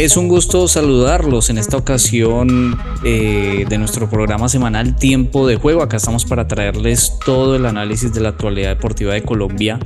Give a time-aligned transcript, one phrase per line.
[0.00, 2.74] Es un gusto saludarlos en esta ocasión
[3.04, 5.82] eh, de nuestro programa semanal Tiempo de Juego.
[5.82, 9.78] Acá estamos para traerles todo el análisis de la actualidad deportiva de Colombia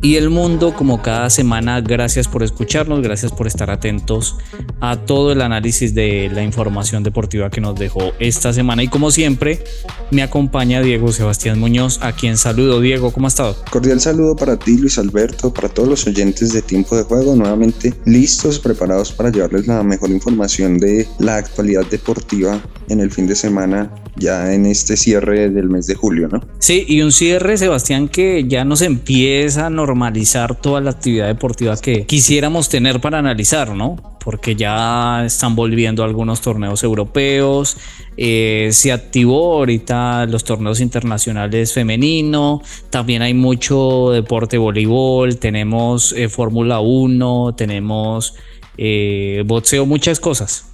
[0.00, 1.82] y el mundo como cada semana.
[1.82, 4.38] Gracias por escucharnos, gracias por estar atentos
[4.80, 8.82] a todo el análisis de la información deportiva que nos dejó esta semana.
[8.82, 9.64] Y como siempre,
[10.10, 12.80] me acompaña Diego Sebastián Muñoz, a quien saludo.
[12.80, 13.56] Diego, ¿cómo ha estado?
[13.70, 17.94] Cordial saludo para ti, Luis Alberto, para todos los oyentes de Tiempo de Juego, nuevamente
[18.04, 23.34] listos, preparados para llevarles la mejor información de la actualidad deportiva en el fin de
[23.34, 26.40] semana ya en este cierre del mes de julio, ¿no?
[26.58, 31.76] Sí, y un cierre, Sebastián, que ya nos empieza a normalizar toda la actividad deportiva
[31.76, 34.17] que quisiéramos tener para analizar, ¿no?
[34.28, 37.78] Porque ya están volviendo algunos torneos europeos,
[38.18, 46.28] eh, se activó ahorita los torneos internacionales femenino, también hay mucho deporte voleibol, tenemos eh,
[46.28, 48.34] Fórmula 1, tenemos
[48.76, 49.42] eh,
[49.86, 50.66] muchas cosas.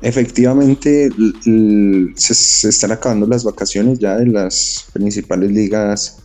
[0.00, 1.10] Efectivamente,
[2.14, 6.22] se, están acabando las vacaciones ya de las principales ligas,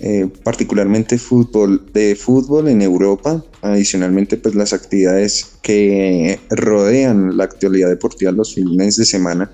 [0.00, 3.42] eh, particularmente fútbol, de fútbol en Europa.
[3.62, 9.50] Adicionalmente, pues las actividades que rodean la actualidad deportiva los fines de semana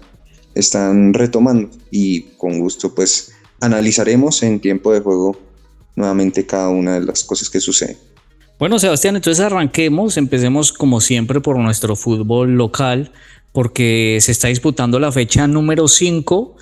[0.54, 5.38] están retomando y con gusto pues analizaremos en tiempo de juego
[5.96, 7.96] nuevamente cada una de las cosas que suceden.
[8.58, 13.12] Bueno, Sebastián, entonces arranquemos, empecemos como siempre por nuestro fútbol local
[13.52, 16.56] porque se está disputando la fecha número 5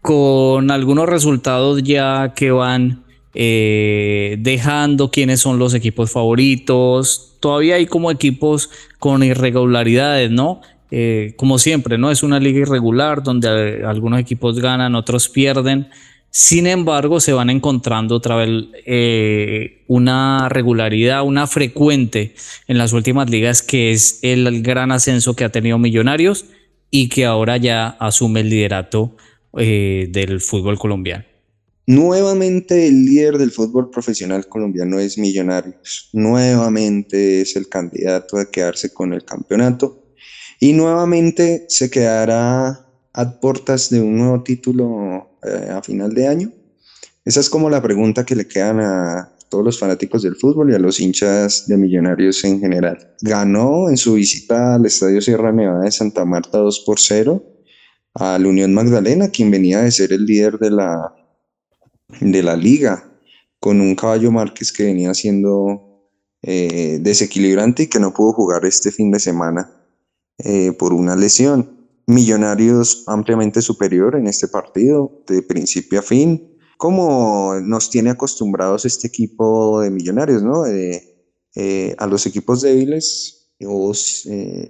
[0.00, 7.36] con algunos resultados ya que van eh, dejando quiénes son los equipos favoritos.
[7.40, 10.60] Todavía hay como equipos con irregularidades, ¿no?
[10.90, 12.10] Eh, como siempre, ¿no?
[12.10, 15.88] Es una liga irregular donde algunos equipos ganan, otros pierden.
[16.32, 22.34] Sin embargo, se van encontrando otra vez eh, una regularidad, una frecuente
[22.66, 26.46] en las últimas ligas, que es el gran ascenso que ha tenido Millonarios
[26.90, 29.16] y que ahora ya asume el liderato
[29.52, 31.29] del fútbol colombiano.
[31.90, 36.08] Nuevamente el líder del fútbol profesional colombiano es Millonarios.
[36.12, 40.14] Nuevamente es el candidato a quedarse con el campeonato.
[40.60, 46.52] Y nuevamente se quedará a puertas de un nuevo título eh, a final de año?
[47.24, 50.74] Esa es como la pregunta que le quedan a todos los fanáticos del fútbol y
[50.76, 53.16] a los hinchas de Millonarios en general.
[53.20, 57.44] Ganó en su visita al Estadio Sierra Nevada de Santa Marta 2 por 0
[58.14, 61.14] al Unión Magdalena, quien venía de ser el líder de la,
[62.20, 63.10] de la liga,
[63.58, 66.08] con un caballo Márquez que venía siendo
[66.42, 69.70] eh, desequilibrante y que no pudo jugar este fin de semana
[70.38, 71.78] eh, por una lesión.
[72.06, 79.06] Millonarios ampliamente superior en este partido, de principio a fin, como nos tiene acostumbrados este
[79.06, 80.66] equipo de Millonarios, ¿no?
[80.66, 83.92] Eh, a los equipos débiles o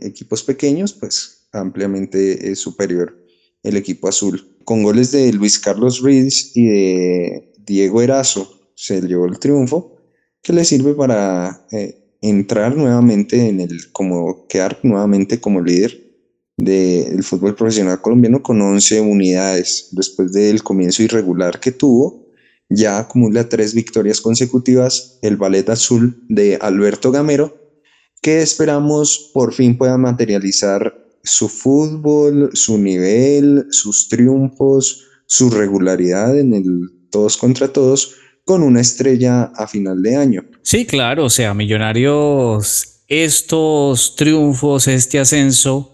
[0.00, 3.19] equipos pequeños, pues ampliamente superior
[3.62, 4.56] el equipo azul.
[4.64, 9.96] Con goles de Luis Carlos Ruiz y de Diego Erazo se llevó el triunfo,
[10.42, 16.10] que le sirve para eh, entrar nuevamente en el, como quedar nuevamente como líder
[16.56, 19.88] del fútbol profesional colombiano con 11 unidades.
[19.92, 22.26] Después del comienzo irregular que tuvo,
[22.68, 27.56] ya acumula tres victorias consecutivas, el ballet azul de Alberto Gamero,
[28.22, 36.54] que esperamos por fin pueda materializar su fútbol, su nivel, sus triunfos, su regularidad en
[36.54, 36.64] el
[37.10, 38.14] todos contra todos,
[38.44, 40.44] con una estrella a final de año.
[40.62, 45.92] Sí, claro, o sea, Millonarios, estos triunfos, este ascenso,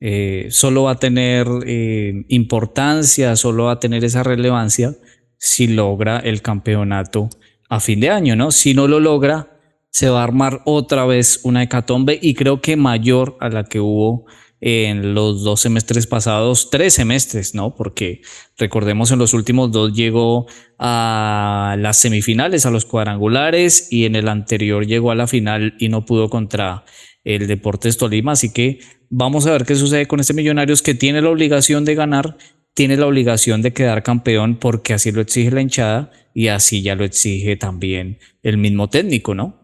[0.00, 4.94] eh, solo va a tener eh, importancia, solo va a tener esa relevancia
[5.38, 7.30] si logra el campeonato
[7.68, 8.50] a fin de año, ¿no?
[8.50, 9.58] Si no lo logra,
[9.90, 13.80] se va a armar otra vez una hecatombe y creo que mayor a la que
[13.80, 14.26] hubo
[14.60, 17.74] en los dos semestres pasados, tres semestres, ¿no?
[17.74, 18.22] Porque
[18.56, 20.46] recordemos en los últimos dos llegó
[20.78, 25.88] a las semifinales, a los cuadrangulares y en el anterior llegó a la final y
[25.88, 26.84] no pudo contra
[27.24, 28.32] el Deportes Tolima.
[28.32, 31.94] Así que vamos a ver qué sucede con este Millonarios que tiene la obligación de
[31.94, 32.36] ganar,
[32.74, 36.94] tiene la obligación de quedar campeón porque así lo exige la hinchada y así ya
[36.94, 39.56] lo exige también el mismo técnico, ¿no?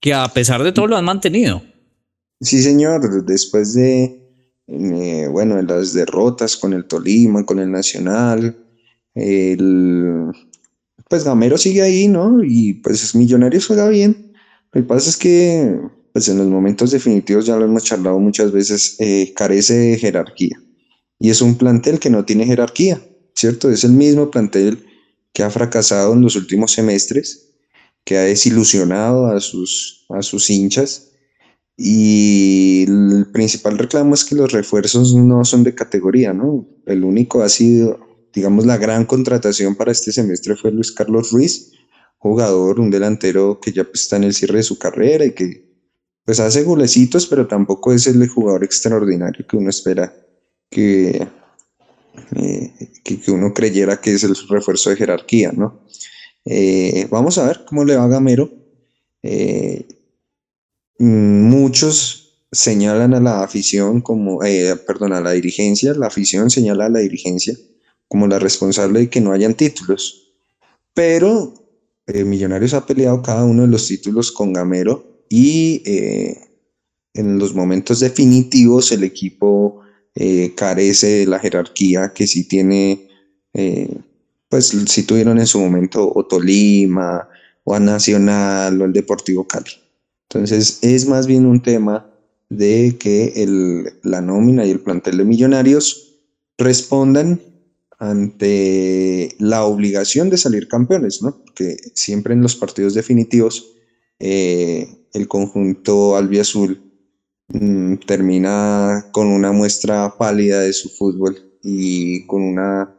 [0.00, 1.62] Que a pesar de todo lo han mantenido.
[2.40, 4.23] Sí, señor, después de
[4.66, 8.56] eh, bueno, en las derrotas con el Tolima, con el Nacional,
[9.14, 10.30] el,
[11.08, 12.42] pues Gamero sigue ahí, ¿no?
[12.42, 14.32] Y pues Millonarios juega bien.
[14.72, 15.78] Lo que pasa es que
[16.14, 20.56] pues en los momentos definitivos, ya lo hemos charlado muchas veces, eh, carece de jerarquía.
[21.18, 23.02] Y es un plantel que no tiene jerarquía,
[23.34, 23.68] ¿cierto?
[23.68, 24.86] Es el mismo plantel
[25.32, 27.56] que ha fracasado en los últimos semestres,
[28.04, 31.10] que ha desilusionado a sus, a sus hinchas.
[31.76, 36.68] Y el principal reclamo es que los refuerzos no son de categoría, ¿no?
[36.86, 37.98] El único ha sido,
[38.32, 41.72] digamos, la gran contratación para este semestre fue Luis Carlos Ruiz,
[42.18, 45.64] jugador, un delantero que ya pues, está en el cierre de su carrera y que
[46.24, 50.14] pues hace golecitos, pero tampoco es el jugador extraordinario que uno espera
[50.70, 51.28] que,
[52.36, 52.72] eh,
[53.04, 55.82] que, uno creyera que es el refuerzo de jerarquía, ¿no?
[56.46, 58.50] Eh, vamos a ver cómo le va a Gamero.
[59.22, 59.86] Eh,
[60.98, 64.40] muchos señalan a la afición como,
[64.86, 67.56] perdón, a la dirigencia, la afición señala a la dirigencia
[68.08, 70.32] como la responsable de que no hayan títulos.
[70.94, 71.64] Pero
[72.06, 76.38] Millonarios ha peleado cada uno de los títulos con Gamero y eh,
[77.14, 79.80] en los momentos definitivos el equipo
[80.14, 83.08] eh, carece de la jerarquía que sí tiene,
[83.54, 83.88] eh,
[84.48, 87.26] pues si tuvieron en su momento o Tolima
[87.64, 89.70] o a Nacional o el Deportivo Cali.
[90.28, 92.10] Entonces es más bien un tema
[92.48, 96.14] de que el, la nómina y el plantel de millonarios
[96.58, 97.40] respondan
[97.98, 101.42] ante la obligación de salir campeones, ¿no?
[101.44, 103.70] Porque siempre en los partidos definitivos
[104.18, 106.80] el conjunto albiazul
[107.48, 112.94] mm, termina con una muestra pálida de su fútbol y con una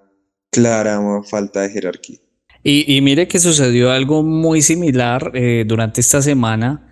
[0.52, 2.20] clara falta de jerarquía.
[2.68, 6.85] Y, mire que sucedió algo muy similar eh, durante esta semana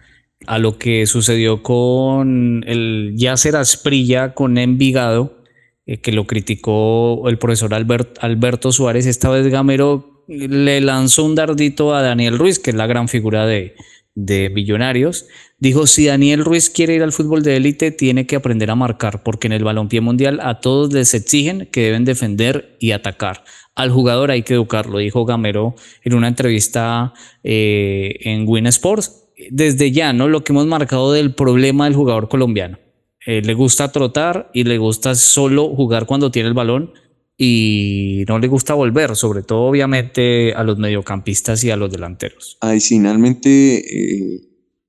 [0.48, 5.44] a lo que sucedió con el Yasser Asprilla con Envigado,
[5.86, 9.06] eh, que lo criticó el profesor Alberto Suárez.
[9.06, 13.45] Esta vez Gamero le lanzó un dardito a Daniel Ruiz, que es la gran figura
[13.45, 13.75] de,
[14.16, 18.69] de Millonarios, dijo, si Daniel Ruiz quiere ir al fútbol de élite, tiene que aprender
[18.69, 22.92] a marcar, porque en el balompié mundial a todos les exigen que deben defender y
[22.92, 23.44] atacar.
[23.75, 27.13] Al jugador hay que educarlo, dijo Gamero en una entrevista
[27.44, 29.22] eh, en Win Sports.
[29.51, 30.28] Desde ya, ¿no?
[30.28, 32.78] Lo que hemos marcado del problema del jugador colombiano.
[33.25, 36.92] Eh, le gusta trotar y le gusta solo jugar cuando tiene el balón
[37.38, 42.57] y no le gusta volver, sobre todo obviamente a los mediocampistas y a los delanteros.
[42.62, 44.42] Adicionalmente, eh,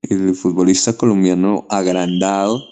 [0.03, 2.63] el futbolista colombiano agrandado,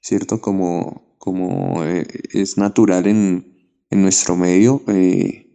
[0.00, 0.40] ¿cierto?
[0.40, 3.50] Como, como eh, es natural en,
[3.90, 5.50] nuestro medio, eh,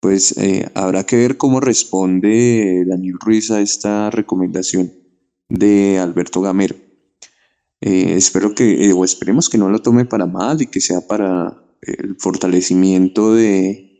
[0.00, 0.34] pues
[0.74, 4.92] habrá que ver cómo responde Daniel Ruiz a esta recomendación
[5.50, 6.76] de Alberto Gamero.
[7.80, 12.16] espero que, o esperemos que no lo tome para mal y que sea para el
[12.18, 13.90] fortalecimiento de,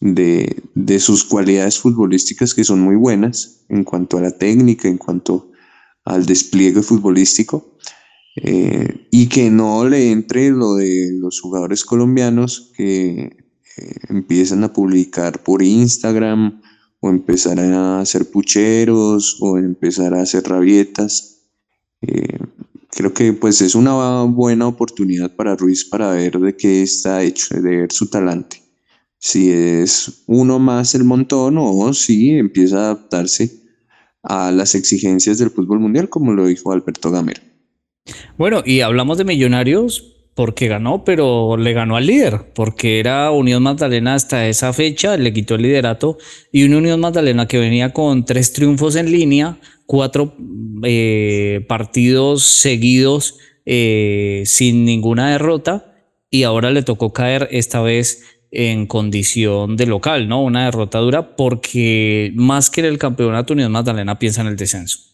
[0.00, 5.50] de, sus cualidades futbolísticas que son muy buenas en cuanto a la técnica, en cuanto
[6.04, 7.76] al despliegue futbolístico,
[8.36, 13.20] eh, y que no le entre lo de los jugadores colombianos que
[13.76, 16.60] eh, empiezan a publicar por Instagram
[17.04, 21.42] o empezar a hacer pucheros o empezar a hacer rabietas.
[22.00, 22.38] Eh,
[22.88, 27.60] creo que pues es una buena oportunidad para Ruiz para ver de qué está hecho,
[27.60, 28.62] de ver su talante.
[29.18, 33.50] Si es uno más el montón o si empieza a adaptarse
[34.22, 37.42] a las exigencias del fútbol mundial, como lo dijo Alberto Gamero.
[38.38, 43.62] Bueno, y hablamos de millonarios porque ganó, pero le ganó al líder, porque era Unión
[43.62, 46.18] Magdalena hasta esa fecha, le quitó el liderato,
[46.50, 50.34] y una Unión Magdalena que venía con tres triunfos en línea, cuatro
[50.82, 55.94] eh, partidos seguidos eh, sin ninguna derrota
[56.30, 60.42] y ahora le tocó caer esta vez en condición de local, ¿no?
[60.42, 65.13] Una derrota dura porque más que en el campeonato Unión Magdalena piensa en el descenso.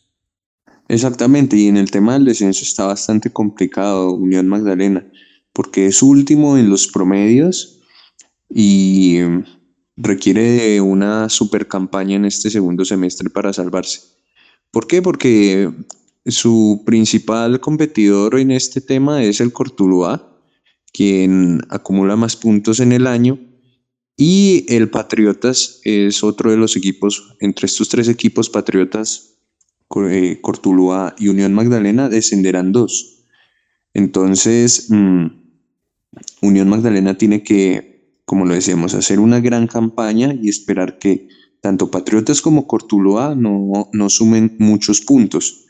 [0.91, 5.09] Exactamente, y en el tema del descenso está bastante complicado Unión Magdalena,
[5.53, 7.81] porque es último en los promedios
[8.53, 9.21] y
[9.97, 14.01] requiere de una super campaña en este segundo semestre para salvarse.
[14.73, 15.01] ¿Por qué?
[15.01, 15.73] Porque
[16.27, 20.43] su principal competidor en este tema es el Cortuluá,
[20.93, 23.39] quien acumula más puntos en el año,
[24.17, 29.37] y el Patriotas es otro de los equipos, entre estos tres equipos, Patriotas,
[29.91, 33.25] Cortuluá y Unión Magdalena, descenderán dos.
[33.93, 35.27] Entonces, mm,
[36.43, 41.29] Unión Magdalena tiene que, como lo decíamos, hacer una gran campaña y esperar que
[41.61, 45.67] tanto Patriotas como Cortuloa no, no sumen muchos puntos.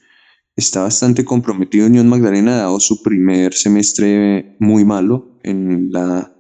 [0.57, 6.37] está bastante comprometido Unión Magdalena, dado su primer semestre muy malo en la,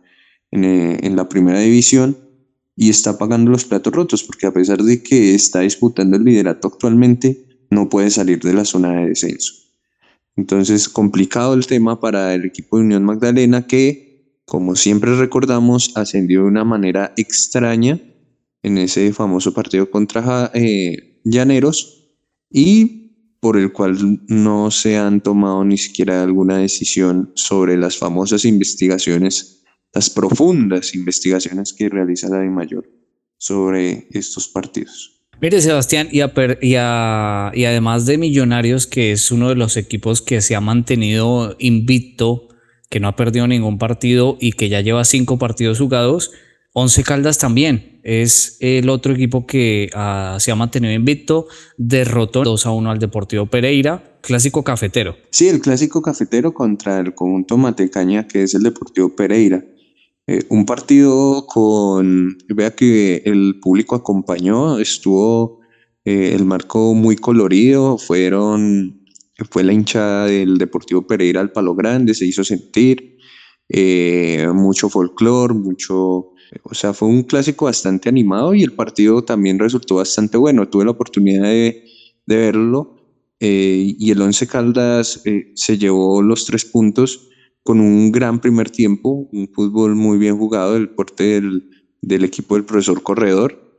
[0.50, 2.18] en, en la primera división
[2.76, 6.68] y está pagando los platos rotos, porque a pesar de que está disputando el liderato
[6.68, 9.54] actualmente, no puede salir de la zona de descenso.
[10.36, 16.40] Entonces, complicado el tema para el equipo de Unión Magdalena que, como siempre recordamos, ascendió
[16.42, 18.00] de una manera extraña
[18.62, 22.14] en ese famoso partido contra eh, Llaneros
[22.50, 23.00] y
[23.40, 29.64] por el cual no se han tomado ni siquiera alguna decisión sobre las famosas investigaciones,
[29.94, 32.88] las profundas investigaciones que realiza la de Mayor
[33.38, 35.19] sobre estos partidos.
[35.42, 40.54] Mire, Sebastián, y, y, además de Millonarios, que es uno de los equipos que se
[40.54, 42.48] ha mantenido invicto,
[42.90, 46.30] que no ha perdido ningún partido y que ya lleva cinco partidos jugados,
[46.72, 51.46] Once Caldas también es el otro equipo que ah, se ha mantenido invicto,
[51.78, 55.16] derrotó 2 a 1 al Deportivo Pereira, clásico cafetero.
[55.30, 59.64] Sí, el clásico cafetero contra el conjunto Matecaña, que es el Deportivo Pereira.
[60.26, 65.60] Eh, un partido con, vea que el público acompañó, estuvo
[66.04, 69.04] eh, el marco muy colorido, fueron,
[69.50, 73.16] fue la hinchada del Deportivo Pereira al Palo Grande, se hizo sentir,
[73.68, 79.58] eh, mucho folclore, mucho, o sea, fue un clásico bastante animado y el partido también
[79.58, 81.84] resultó bastante bueno, tuve la oportunidad de,
[82.26, 82.96] de verlo
[83.42, 85.22] y el Once Caldas
[85.54, 87.29] se llevó los tres puntos
[87.62, 92.64] con un gran primer tiempo, un fútbol muy bien jugado del porte del, equipo del
[92.64, 93.70] profesor Corredor.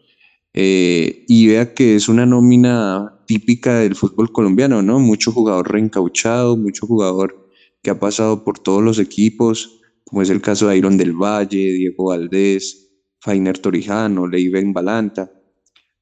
[0.53, 4.99] Eh, y vea que es una nómina típica del fútbol colombiano, ¿no?
[4.99, 7.49] Mucho jugador reencauchado, mucho jugador
[7.81, 11.73] que ha pasado por todos los equipos, como es el caso de Iron del Valle,
[11.73, 15.31] Diego Valdés, Fainer Torijano, Leiben Balanta,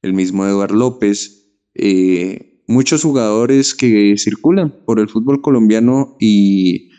[0.02, 1.40] el mismo Eduardo López,
[1.74, 6.89] eh, muchos jugadores que circulan por el fútbol colombiano y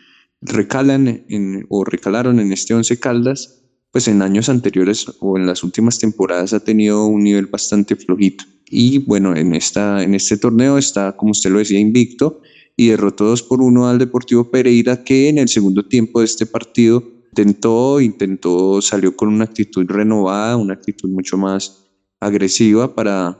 [0.42, 5.62] recalan en, o recalaron en este Once Caldas, pues en años anteriores o en las
[5.62, 8.44] últimas temporadas ha tenido un nivel bastante flojito.
[8.66, 12.40] Y bueno, en, esta, en este torneo está, como usted lo decía, invicto
[12.74, 16.46] y derrotó 2 por 1 al Deportivo Pereira, que en el segundo tiempo de este
[16.46, 23.38] partido intentó, intentó, salió con una actitud renovada, una actitud mucho más agresiva para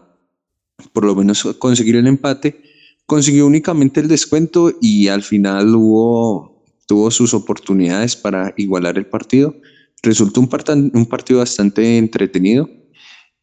[0.93, 2.63] por lo menos conseguir el empate.
[3.07, 6.52] Consiguió únicamente el descuento y al final hubo
[6.93, 9.57] tuvo sus oportunidades para igualar el partido.
[10.03, 12.69] Resultó un, un partido bastante entretenido.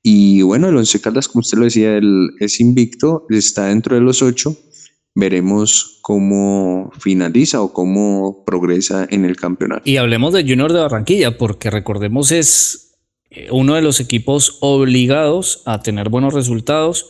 [0.03, 4.01] Y bueno, el Once Caldas, como usted lo decía, él es invicto, está dentro de
[4.01, 4.55] los ocho.
[5.15, 9.81] Veremos cómo finaliza o cómo progresa en el campeonato.
[9.83, 12.99] Y hablemos de Junior de Barranquilla, porque recordemos es
[13.31, 17.07] eh, uno de los equipos obligados a tener buenos resultados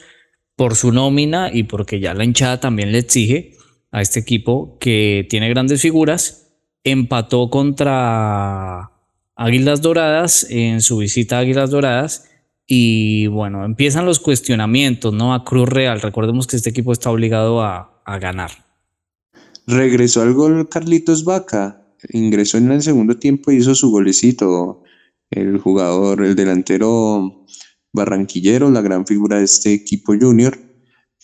[0.56, 3.59] por su nómina y porque ya la hinchada también le exige
[3.92, 6.52] a este equipo que tiene grandes figuras.
[6.84, 8.92] Empató contra
[9.36, 12.30] Águilas Doradas en su visita a Águilas Doradas.
[12.68, 15.34] Y bueno, empiezan los cuestionamientos, ¿no?
[15.34, 16.02] A Cruz Real.
[16.02, 18.52] Recordemos que este equipo está obligado a, a ganar.
[19.66, 21.82] Regresó al gol Carlitos Vaca.
[22.10, 24.84] Ingresó en el segundo tiempo y hizo su golecito.
[25.32, 27.46] El jugador, el delantero
[27.92, 30.69] barranquillero, la gran figura de este equipo junior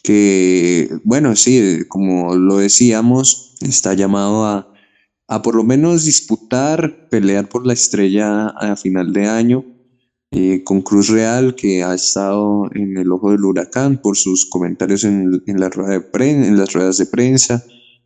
[0.06, 4.74] que, bueno, sí, como lo decíamos, está llamado a,
[5.28, 9.66] a por lo menos disputar, pelear por la estrella a final de año,
[10.32, 15.04] eh, con Cruz Real, que ha estado en el ojo del huracán por sus comentarios
[15.04, 17.64] en, en, la rueda de en las ruedas de prensa,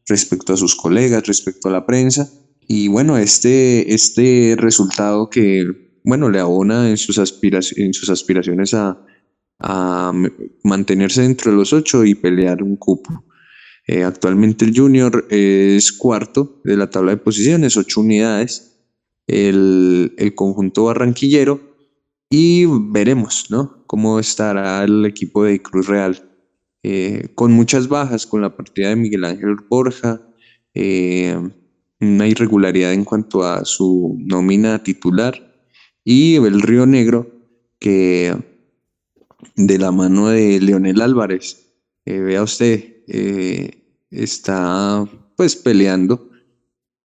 [0.07, 2.29] respecto a sus colegas, respecto a la prensa.
[2.67, 5.65] Y bueno, este, este resultado que,
[6.03, 9.05] bueno, le abona en sus, en sus aspiraciones a,
[9.59, 10.13] a
[10.63, 13.25] mantenerse dentro de los ocho y pelear un cupo.
[13.87, 18.65] Eh, actualmente el Junior es cuarto de la tabla de posiciones, ocho unidades.
[19.27, 21.69] El, el conjunto barranquillero
[22.29, 23.83] y veremos ¿no?
[23.87, 26.29] cómo estará el equipo de Cruz Real.
[26.83, 30.21] Eh, con muchas bajas, con la partida de Miguel Ángel Borja,
[30.73, 31.35] eh,
[31.99, 35.65] una irregularidad en cuanto a su nómina titular
[36.05, 37.29] y el Río Negro
[37.79, 38.35] que
[39.55, 41.67] de la mano de Leonel Álvarez.
[42.05, 46.29] Eh, vea usted, eh, está pues peleando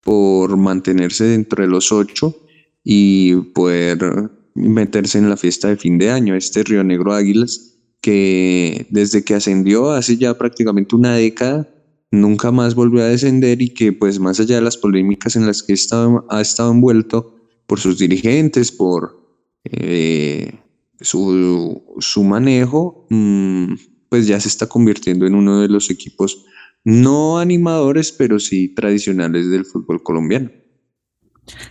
[0.02, 2.36] por mantenerse dentro de los ocho
[2.84, 6.36] y poder meterse en la fiesta de fin de año.
[6.36, 11.70] Este Río Negro Águilas, que desde que ascendió hace ya prácticamente una década,
[12.12, 15.64] nunca más volvió a descender y que pues más allá de las polémicas en las
[15.64, 17.36] que ha estado envuelto
[17.66, 19.24] por sus dirigentes, por
[19.64, 20.60] eh,
[21.04, 23.74] su, su manejo, mm,
[24.10, 26.46] pues ya se está convirtiendo en uno de los equipos
[26.84, 30.52] no animadores, pero sí tradicionales del fútbol colombiano.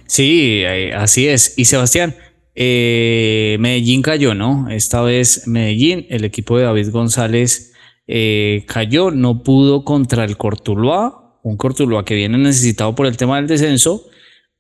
[0.07, 1.55] Sí, eh, así es.
[1.59, 2.15] Y Sebastián,
[2.55, 4.69] eh, Medellín cayó, ¿no?
[4.71, 7.73] Esta vez Medellín, el equipo de David González
[8.07, 13.37] eh, cayó, no pudo contra el Cortuluá, un Cortuluá que viene necesitado por el tema
[13.37, 14.07] del descenso,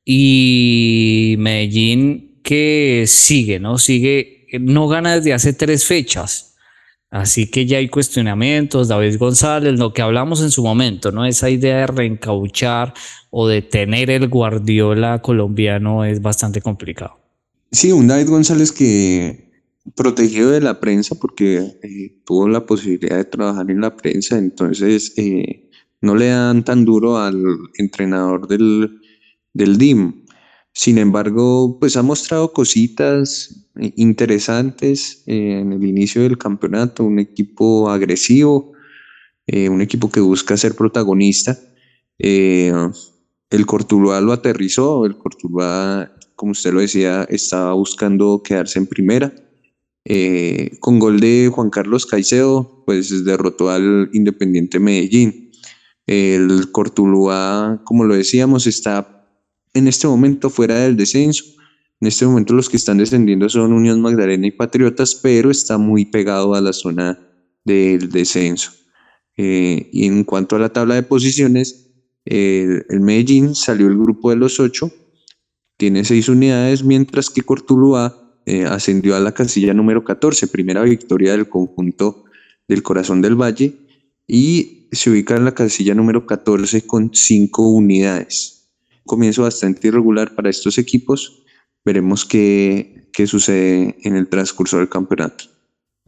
[0.04, 3.78] y Medellín que sigue, ¿no?
[3.78, 6.54] Sigue, no gana desde hace tres fechas.
[7.10, 11.26] Así que ya hay cuestionamientos, David González, lo que hablamos en su momento, ¿no?
[11.26, 12.94] Esa idea de reencauchar
[13.30, 17.18] o de tener el Guardiola colombiano es bastante complicado.
[17.70, 19.50] Sí, un David González que
[19.94, 25.12] protegido de la prensa porque eh, tuvo la posibilidad de trabajar en la prensa, entonces
[25.16, 25.68] eh,
[26.00, 27.42] no le dan tan duro al
[27.76, 29.00] entrenador del,
[29.52, 30.21] del DIM.
[30.74, 37.18] Sin embargo, pues ha mostrado cositas, eh, interesantes eh, en el inicio del campeonato, un
[37.18, 38.72] equipo agresivo,
[39.46, 41.58] eh, un equipo que busca ser protagonista.
[42.18, 49.32] el Cortuluá lo aterrizó, el Cortuluá, como usted lo decía, estaba buscando quedarse en primera.
[50.80, 55.50] con gol de Juan Carlos Caicedo, pues derrotó al Independiente Medellín.
[56.06, 59.21] El Cortuluá, como lo decíamos, está
[59.74, 61.44] en este momento fuera del descenso
[62.02, 66.04] en este momento los que están descendiendo son Unión Magdalena y Patriotas, pero está muy
[66.04, 67.16] pegado a la zona
[67.64, 68.72] del descenso.
[69.36, 71.92] Eh, y en cuanto a la tabla de posiciones,
[72.24, 74.90] el Medellín salió el grupo de los ocho,
[75.76, 81.30] tiene seis unidades, mientras que Cortuluá eh, ascendió a la casilla número 14, primera victoria
[81.30, 82.24] del conjunto
[82.66, 83.76] del Corazón del Valle,
[84.26, 88.61] y se ubica en la casilla número 14 con cinco unidades.
[89.12, 91.42] Comienzo bastante irregular para estos equipos,
[91.84, 95.44] veremos qué, qué sucede en el transcurso del campeonato.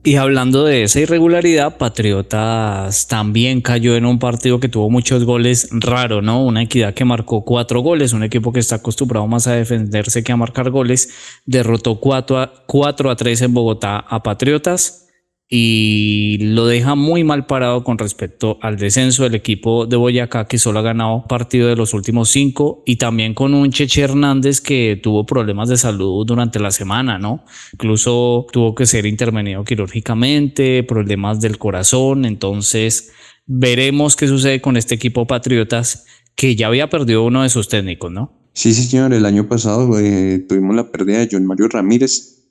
[0.02, 5.68] Y hablando de esa irregularidad, Patriotas también cayó en un partido que tuvo muchos goles
[5.70, 6.46] raro, ¿no?
[6.46, 10.32] Una equidad que marcó cuatro goles, un equipo que está acostumbrado más a defenderse que
[10.32, 11.10] a marcar goles,
[11.44, 15.03] derrotó 4 a, 4 a 3 en Bogotá a Patriotas
[15.48, 20.58] y lo deja muy mal parado con respecto al descenso del equipo de Boyacá que
[20.58, 24.98] solo ha ganado partido de los últimos cinco y también con un Cheche Hernández que
[25.02, 27.44] tuvo problemas de salud durante la semana, ¿no?
[27.74, 33.12] Incluso tuvo que ser intervenido quirúrgicamente, problemas del corazón, entonces
[33.46, 38.10] veremos qué sucede con este equipo Patriotas que ya había perdido uno de sus técnicos,
[38.10, 38.32] ¿no?
[38.54, 42.43] Sí, señor, el año pasado eh, tuvimos la pérdida de John Mario Ramírez,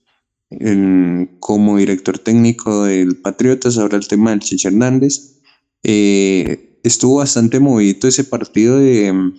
[1.39, 5.41] como director técnico del Patriotas, ahora el tema del Chicha Hernández.
[5.83, 9.31] Eh, estuvo bastante movido ese partido de,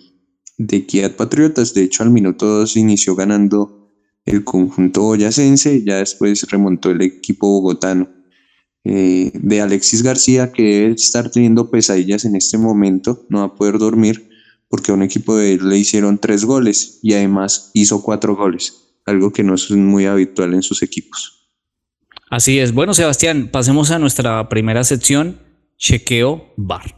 [0.57, 3.91] de Patriotas, de hecho al minuto 2 inició ganando
[4.25, 8.09] el conjunto boyacense, ya después remontó el equipo bogotano.
[8.83, 13.55] Eh, de Alexis García, que debe estar teniendo pesadillas en este momento, no va a
[13.55, 14.29] poder dormir
[14.69, 18.84] porque a un equipo de él le hicieron tres goles y además hizo cuatro goles
[19.05, 21.49] algo que no es muy habitual en sus equipos.
[22.29, 22.73] Así es.
[22.73, 25.39] Bueno, Sebastián, pasemos a nuestra primera sección,
[25.77, 26.95] chequeo bar.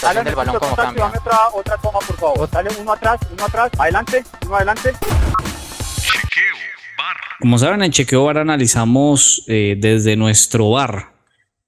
[0.00, 1.06] Dale el balón como cambia.
[1.06, 2.50] Otra, otra toma, por favor.
[2.50, 4.92] Dale uno atrás, uno atrás, adelante, uno adelante.
[4.92, 6.56] Chequeo
[6.98, 7.16] bar.
[7.40, 11.12] Como saben, en Chequeo Bar analizamos eh, desde nuestro bar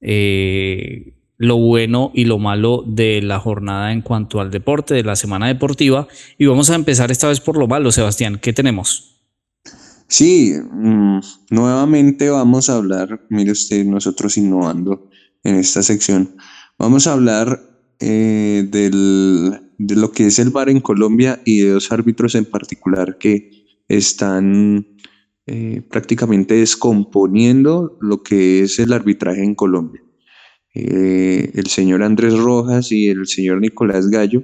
[0.01, 1.15] eh,
[1.45, 5.47] lo bueno y lo malo de la jornada en cuanto al deporte, de la semana
[5.47, 6.09] deportiva.
[6.39, 8.39] Y vamos a empezar esta vez por lo malo, Sebastián.
[8.41, 9.15] ¿Qué tenemos?
[10.09, 15.09] Sí, mm, nuevamente vamos a hablar, mire usted, nosotros innovando
[15.43, 16.37] en esta sección,
[16.79, 17.61] vamos a hablar
[18.01, 22.45] eh, del, de lo que es el VAR en Colombia y de dos árbitros en
[22.45, 24.87] particular que están
[25.47, 30.04] eh, prácticamente descomponiendo lo que es el arbitraje en Colombia.
[30.75, 34.43] Eh, el señor Andrés Rojas y el señor Nicolás Gallo,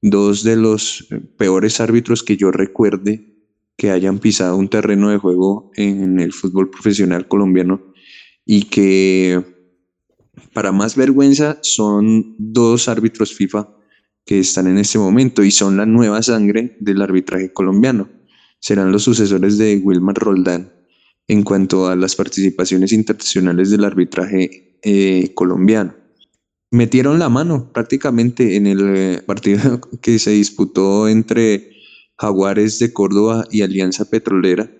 [0.00, 3.34] dos de los peores árbitros que yo recuerde
[3.76, 7.92] que hayan pisado un terreno de juego en el fútbol profesional colombiano
[8.44, 9.44] y que
[10.52, 13.68] para más vergüenza son dos árbitros FIFA
[14.24, 18.08] que están en este momento y son la nueva sangre del arbitraje colombiano.
[18.60, 20.72] Serán los sucesores de Wilmar Roldán
[21.28, 25.94] en cuanto a las participaciones internacionales del arbitraje eh, colombiano.
[26.70, 31.70] Metieron la mano prácticamente en el eh, partido que se disputó entre
[32.18, 34.70] Jaguares de Córdoba y Alianza Petrolera,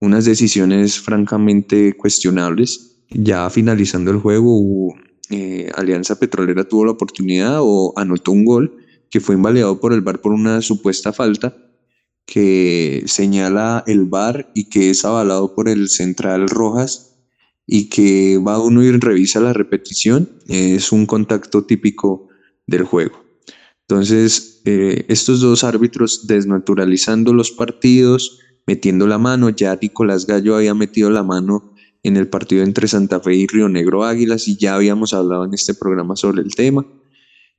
[0.00, 3.04] unas decisiones francamente cuestionables.
[3.10, 4.94] Ya finalizando el juego,
[5.30, 8.76] eh, Alianza Petrolera tuvo la oportunidad o anotó un gol
[9.10, 11.56] que fue invalidado por el VAR por una supuesta falta
[12.26, 17.09] que señala el VAR y que es avalado por el Central Rojas
[17.72, 22.26] y que va uno y revisa la repetición, es un contacto típico
[22.66, 23.22] del juego.
[23.86, 30.74] Entonces, eh, estos dos árbitros desnaturalizando los partidos, metiendo la mano, ya Nicolás Gallo había
[30.74, 34.74] metido la mano en el partido entre Santa Fe y Río Negro Águilas y ya
[34.74, 36.84] habíamos hablado en este programa sobre el tema.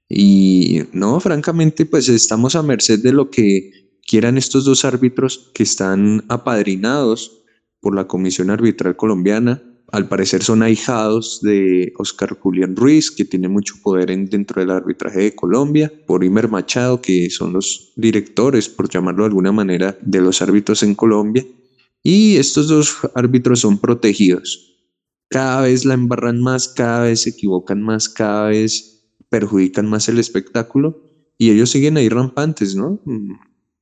[0.09, 5.63] Y no, francamente, pues estamos a merced de lo que quieran estos dos árbitros que
[5.63, 7.43] están apadrinados
[7.79, 9.63] por la Comisión Arbitral Colombiana.
[9.91, 15.19] Al parecer son ahijados de Oscar Julián Ruiz, que tiene mucho poder dentro del arbitraje
[15.19, 20.21] de Colombia, por Imer Machado, que son los directores, por llamarlo de alguna manera, de
[20.21, 21.45] los árbitros en Colombia.
[22.03, 24.71] Y estos dos árbitros son protegidos.
[25.29, 28.91] Cada vez la embarran más, cada vez se equivocan más, cada vez
[29.29, 31.01] perjudican más el espectáculo
[31.37, 33.01] y ellos siguen ahí rampantes, ¿no?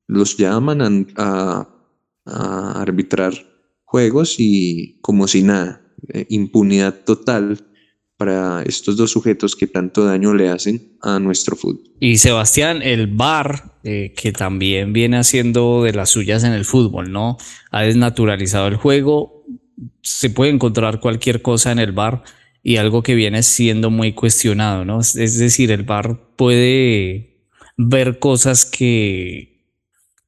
[0.08, 1.68] Los llaman a,
[2.26, 3.34] arbitrar
[3.84, 7.60] juegos y como si nada, eh, impunidad total
[8.20, 11.90] para estos dos sujetos que tanto daño le hacen a nuestro fútbol.
[12.02, 17.14] Y Sebastián, el VAR, eh, que también viene haciendo de las suyas en el fútbol,
[17.14, 17.38] ¿no?
[17.72, 19.46] Ha desnaturalizado el juego,
[20.02, 22.24] se puede encontrar cualquier cosa en el VAR
[22.62, 25.00] y algo que viene siendo muy cuestionado, ¿no?
[25.00, 27.46] Es decir, el VAR puede
[27.78, 29.64] ver cosas que,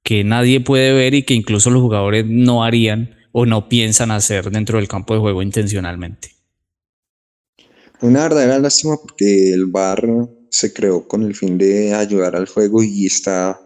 [0.02, 4.52] que nadie puede ver y que incluso los jugadores no harían o no piensan hacer
[4.52, 6.36] dentro del campo de juego intencionalmente.
[8.02, 10.04] Una verdadera lástima porque el VAR
[10.50, 13.60] se creó con el fin de ayudar al juego y está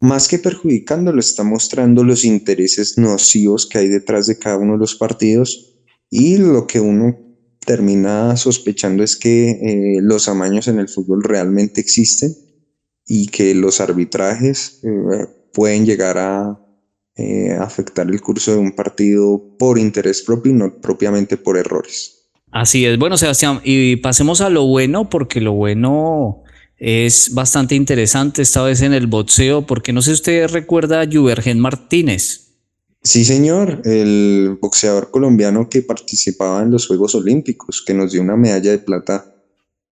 [0.00, 4.78] más que perjudicándolo, está mostrando los intereses nocivos que hay detrás de cada uno de
[4.78, 5.76] los partidos
[6.10, 7.16] y lo que uno
[7.64, 12.34] termina sospechando es que eh, los amaños en el fútbol realmente existen
[13.06, 16.61] y que los arbitrajes eh, pueden llegar a
[17.16, 22.22] eh, afectar el curso de un partido por interés propio y no propiamente por errores.
[22.50, 22.98] Así es.
[22.98, 26.42] Bueno, Sebastián, y pasemos a lo bueno, porque lo bueno
[26.76, 31.06] es bastante interesante esta vez en el boxeo, porque no sé si usted recuerda a
[31.10, 32.42] Juvergen Martínez.
[33.02, 38.36] Sí, señor, el boxeador colombiano que participaba en los Juegos Olímpicos, que nos dio una
[38.36, 39.34] medalla de plata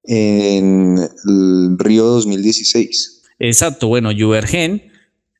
[0.04, 3.22] en el Río 2016.
[3.38, 4.89] Exacto, bueno, Juvergen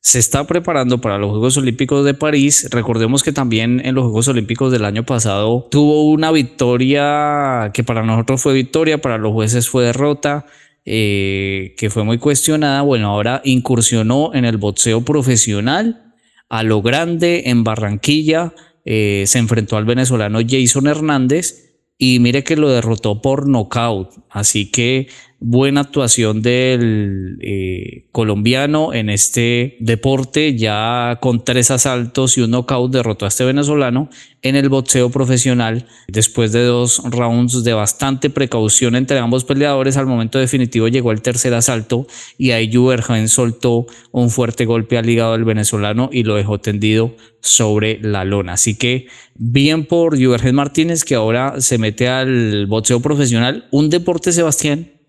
[0.01, 2.67] se está preparando para los Juegos Olímpicos de París.
[2.71, 8.01] Recordemos que también en los Juegos Olímpicos del año pasado tuvo una victoria que para
[8.01, 10.47] nosotros fue victoria, para los jueces fue derrota,
[10.85, 12.81] eh, que fue muy cuestionada.
[12.81, 16.15] Bueno, ahora incursionó en el boxeo profesional
[16.49, 18.55] a lo grande en Barranquilla.
[18.83, 24.09] Eh, se enfrentó al venezolano Jason Hernández y mire que lo derrotó por nocaut.
[24.31, 25.09] Así que
[25.43, 32.91] buena actuación del eh, colombiano en este deporte, ya con tres asaltos y un knockout
[32.91, 34.07] derrotó a este venezolano
[34.43, 39.97] en el boxeo profesional después de dos rounds de bastante precaución entre ambos peleadores.
[39.97, 42.05] Al momento definitivo llegó el tercer asalto
[42.37, 47.15] y ahí Juvergen soltó un fuerte golpe al hígado del venezolano y lo dejó tendido
[47.39, 48.53] sobre la lona.
[48.53, 54.31] Así que bien por Juvergen Martínez que ahora se mete al boxeo profesional, un deporte
[54.31, 55.00] Sebastián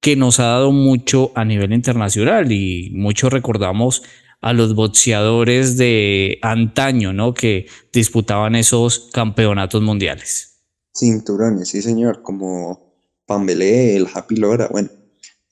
[0.00, 4.02] que nos ha dado mucho a nivel internacional y mucho recordamos
[4.40, 7.34] a los boxeadores de antaño, ¿no?
[7.34, 10.62] Que disputaban esos campeonatos mundiales.
[10.96, 12.94] Cinturones, sí señor, como
[13.26, 14.88] Pambelé, el Happy Lora, bueno,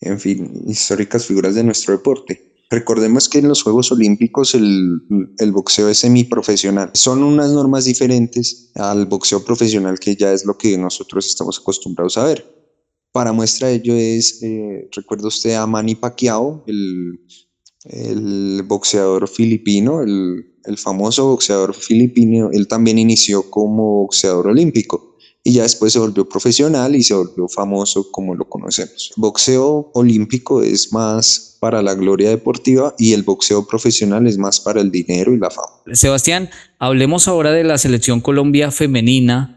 [0.01, 2.55] en fin, históricas figuras de nuestro deporte.
[2.71, 5.01] Recordemos que en los Juegos Olímpicos el,
[5.39, 6.91] el, boxeo es semiprofesional.
[6.95, 12.19] Son unas normas diferentes al boxeo profesional que ya es lo que nosotros estamos acostumbrados
[12.19, 12.56] a ver.
[13.17, 17.19] Para muestra de ello es, eh, recuerda usted a Manny Pacquiao, el,
[17.85, 25.53] el boxeador filipino, el, el, famoso boxeador filipino, él también inició como boxeador olímpico y
[25.53, 29.13] ya después se volvió profesional y se volvió famoso como lo conocemos.
[29.17, 34.81] boxeo olímpico es más para la gloria deportiva y el boxeo profesional es más para
[34.83, 35.83] el dinero y la fama.
[35.95, 39.56] Sebastián, hablemos ahora de la selección Colombia femenina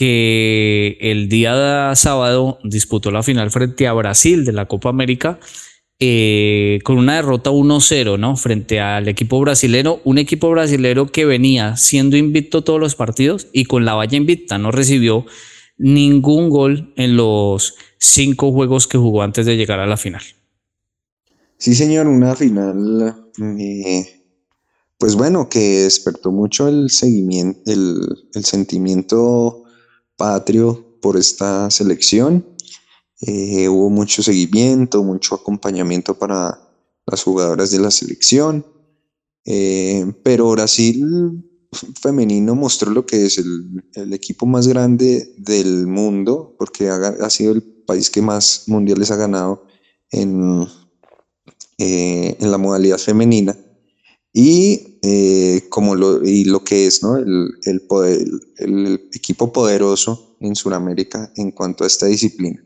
[0.00, 5.38] que el día sábado disputó la final frente a Brasil de la Copa América
[5.98, 8.34] eh, con una derrota 1-0, ¿no?
[8.38, 13.66] Frente al equipo brasilero, un equipo brasilero que venía siendo invicto todos los partidos y
[13.66, 15.26] con la valla invicta, no recibió
[15.76, 20.22] ningún gol en los cinco juegos que jugó antes de llegar a la final.
[21.58, 24.22] Sí, señor, una final, eh,
[24.96, 28.00] pues bueno, que despertó mucho el seguimiento, el,
[28.32, 29.64] el sentimiento
[30.20, 32.44] patrio por esta selección.
[33.22, 36.60] Eh, hubo mucho seguimiento, mucho acompañamiento para
[37.06, 38.66] las jugadoras de la selección.
[39.46, 41.42] Eh, pero Brasil
[42.02, 47.62] femenino mostró lo que es el, equipo más grande del mundo, porque ha, sido el
[47.62, 49.64] país que más mundiales ha ganado
[50.10, 50.66] en,
[51.78, 53.56] eh, en la modalidad femenina.
[54.32, 57.16] Y, eh, como lo, y lo que es ¿no?
[57.16, 62.64] el, el, equipo poderoso en Sudamérica en cuanto a esta disciplina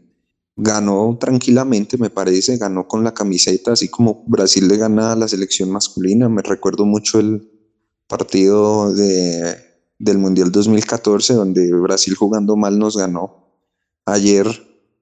[0.56, 5.28] ganó tranquilamente, me parece, ganó con la camiseta, así como Brasil le gana a la
[5.28, 6.28] selección masculina.
[6.28, 7.50] Me recuerdo mucho el
[8.06, 9.56] partido de,
[9.98, 13.52] del Mundial 2014, donde Brasil jugando mal nos ganó.
[14.06, 14.46] Ayer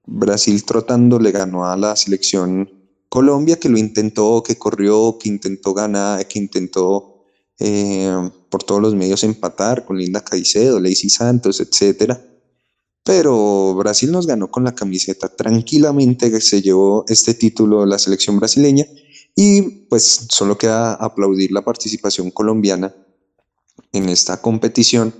[0.05, 2.82] Brasil trotando le ganó a la selección
[3.13, 7.25] Colombia, que lo intentó, que corrió, que intentó ganar, que intentó
[7.59, 8.11] eh,
[8.49, 12.19] por todos los medios empatar con Linda Caicedo, Lacey Santos, etcétera.
[13.03, 18.87] Pero Brasil nos ganó con la camiseta tranquilamente, se llevó este título la selección brasileña.
[19.35, 22.95] Y pues solo queda aplaudir la participación colombiana
[23.91, 25.13] en esta competición,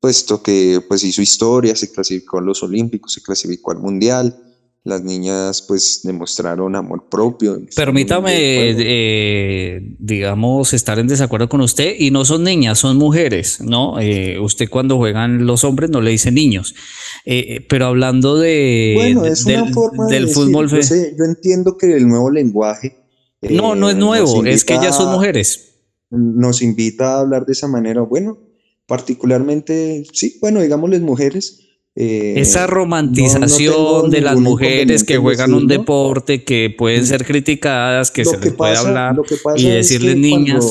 [0.00, 4.45] puesto que pues hizo historia, se clasificó a los Olímpicos, se clasificó al Mundial,
[4.86, 7.60] las niñas pues demostraron amor propio.
[7.74, 13.98] Permítame, eh, digamos, estar en desacuerdo con usted y no son niñas, son mujeres, ¿no?
[13.98, 16.76] Eh, usted cuando juegan los hombres no le dice niños,
[17.24, 20.68] eh, pero hablando de, bueno, es una forma del fútbol.
[20.68, 22.96] Yo, yo, entiendo que el nuevo lenguaje...
[23.42, 25.80] no, no es nuevo, es que ellas son mujeres.
[26.10, 28.38] Nos invita a hablar de esa manera, bueno,
[28.86, 31.65] particularmente, sí, bueno, digámosles mujeres,
[31.96, 38.24] eh, Esa romantización de las mujeres que juegan un deporte, que pueden ser criticadas, que
[38.24, 39.16] se les puede hablar
[39.56, 40.64] y decirles niñas.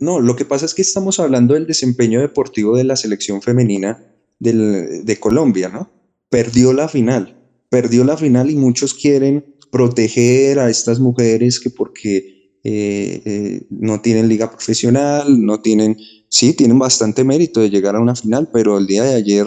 [0.00, 4.04] no, lo que pasa es que estamos hablando del desempeño deportivo de la selección femenina
[4.40, 5.90] de Colombia, ¿no?
[6.28, 7.36] Perdió la final,
[7.68, 14.00] perdió la final y muchos quieren proteger a estas mujeres que porque eh, eh, no
[14.00, 15.96] tienen liga profesional, no tienen,
[16.28, 19.46] sí, tienen bastante mérito de llegar a una final, pero el día de ayer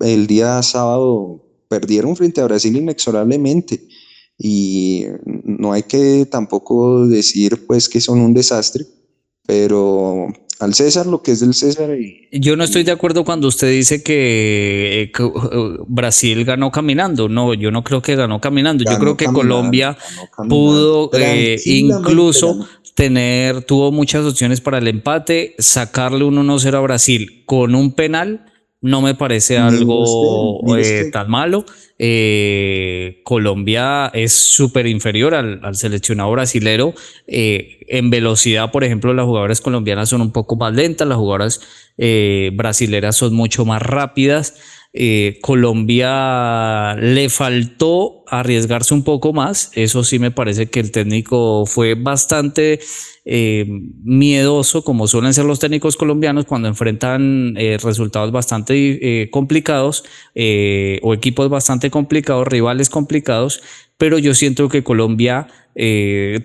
[0.00, 3.86] el día sábado perdieron frente a Brasil inexorablemente
[4.36, 5.04] y
[5.44, 8.86] no hay que tampoco decir pues que son un desastre,
[9.46, 10.28] pero
[10.60, 11.90] al César lo que es del César.
[12.32, 17.28] Yo no estoy de acuerdo cuando usted dice que, eh, uh, Brasil ganó caminando.
[17.28, 18.84] No, yo no creo que ganó caminando.
[18.84, 19.96] yo creo que Colombia
[20.48, 27.42] pudo eh, incluso tener, tuvo muchas opciones para el empate, sacarle un 1-0 a Brasil
[27.46, 28.49] con un penal
[28.82, 31.64] no me parece algo eh, tan malo.
[31.98, 36.94] Eh, Colombia es súper inferior al, seleccionado brasilero.
[37.26, 41.60] Eh, en velocidad, por ejemplo, las jugadoras colombianas son un poco más lentas, las jugadoras
[42.52, 44.54] brasileras son mucho más rápidas.
[45.40, 49.70] Colombia le faltó arriesgarse un poco más.
[49.74, 52.80] Eso sí me parece que el técnico fue bastante
[53.26, 53.66] eh,
[54.02, 58.74] miedoso, como suelen ser los técnicos colombianos cuando enfrentan eh, resultados bastante
[59.22, 60.04] eh, complicados
[61.02, 63.62] o equipos bastante complicados, rivales complicados,
[63.98, 65.48] pero yo siento que Colombia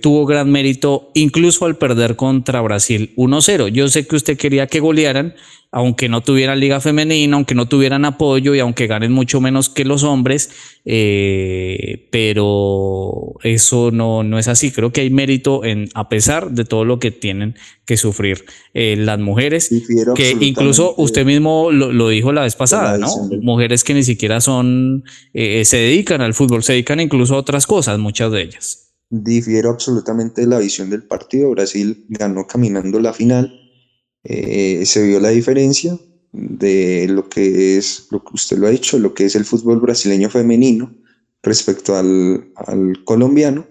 [0.01, 3.69] tuvo gran mérito incluso al perder contra Brasil 1-0.
[3.69, 5.33] Yo sé que usted quería que golearan,
[5.75, 9.83] aunque no tuvieran liga femenina, aunque no tuvieran apoyo y aunque ganen mucho menos que
[9.83, 10.49] los hombres,
[10.85, 14.71] eh, pero eso no, no es así.
[14.71, 18.95] Creo que hay mérito en, a pesar de todo lo que tienen que sufrir eh,
[18.97, 19.69] las mujeres,
[20.15, 23.09] que incluso usted mismo lo, dijo la vez pasada, ¿no?
[23.41, 27.67] Mujeres que ni siquiera son, eh, se dedican al fútbol, se dedican incluso a otras
[27.67, 28.93] cosas, muchas de ellas.
[29.09, 31.51] Difiero absolutamente de la visión del partido.
[31.51, 33.64] Brasil ganó caminando la final
[34.25, 35.97] eh, se vio la diferencia
[36.31, 39.79] de lo que es, lo que usted lo ha dicho, lo que es el fútbol
[39.79, 40.93] brasileño femenino
[41.43, 42.51] respecto al,
[43.05, 43.67] colombiano.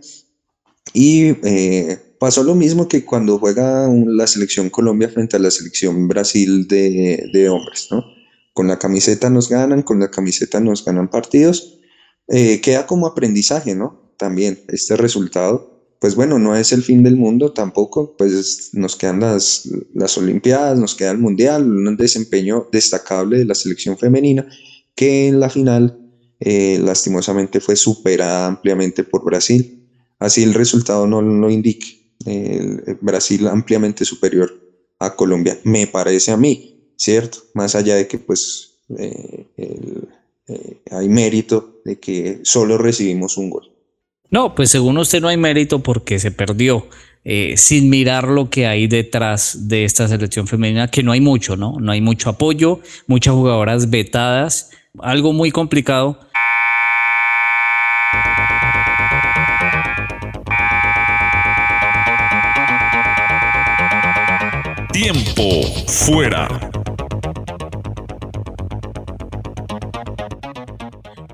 [0.93, 6.07] Y eh, pasó lo mismo que cuando juega la selección Colombia frente a la selección
[6.07, 8.05] Brasil de, hombres, ¿no?
[8.53, 11.81] Con la camiseta nos ganan, con la camiseta nos ganan partidos.
[12.29, 14.15] Eh, queda como aprendizaje, ¿no?
[14.17, 15.74] También este resultado
[16.05, 20.79] pues bueno, no es el fin del mundo tampoco, pues nos quedan las, las Olimpiadas,
[20.79, 24.47] nos queda el Mundial, un desempeño destacable de la selección femenina,
[24.95, 25.99] que en la final
[26.41, 29.89] eh, lastimosamente fue superada ampliamente por Brasil.
[30.19, 32.15] Así el resultado no lo indique.
[33.01, 34.53] Brasil ampliamente superior
[34.99, 37.39] a Colombia, me parece a mí, ¿cierto?
[37.55, 43.74] Más allá de que pues eh, eh, hay mérito de que solo recibimos un gol.
[44.31, 46.89] No, pues según usted no hay mérito porque se perdió.
[47.27, 51.57] Eh, sin mirar lo que hay detrás de esta selección femenina, que no hay mucho,
[51.57, 51.77] ¿no?
[51.81, 56.19] No hay mucho apoyo, muchas jugadoras vetadas, algo muy complicado.
[64.93, 66.49] Tiempo fuera.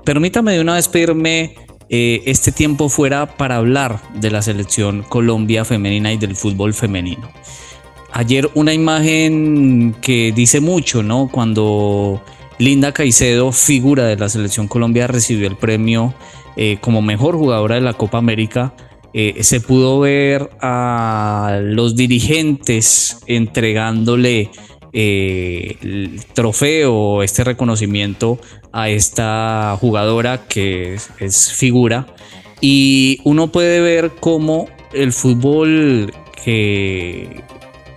[0.05, 1.55] Permítame de una vez pedirme
[1.93, 7.29] eh, este tiempo fuera para hablar de la selección Colombia femenina y del fútbol femenino.
[8.13, 11.27] Ayer una imagen que dice mucho, ¿no?
[11.29, 12.23] Cuando
[12.59, 16.13] Linda Caicedo, figura de la selección Colombia, recibió el premio
[16.55, 18.73] eh, como mejor jugadora de la Copa América.
[19.13, 24.49] Eh, se pudo ver a los dirigentes entregándole
[24.93, 28.39] el trofeo, este reconocimiento
[28.71, 32.07] a esta jugadora que es, figura
[32.59, 37.41] y uno puede ver cómo el fútbol que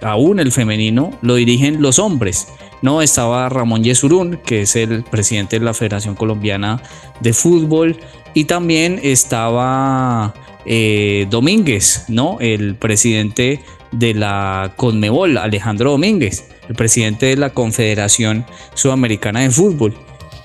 [0.01, 2.49] aún el femenino lo dirigen los hombres.
[2.83, 6.83] No estaba Ramón Yesurún, que es el presidente de la Federación Colombiana
[7.21, 7.97] de Fútbol,
[8.35, 10.35] y también estaba
[10.67, 12.37] eh, Domínguez, ¿no?
[12.41, 13.61] El presidente
[13.93, 19.95] de la Conmebol, Alejandro Domínguez, el presidente de la Confederación Sudamericana de Fútbol.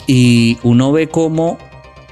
[0.08, 1.58] Y uno ve cómo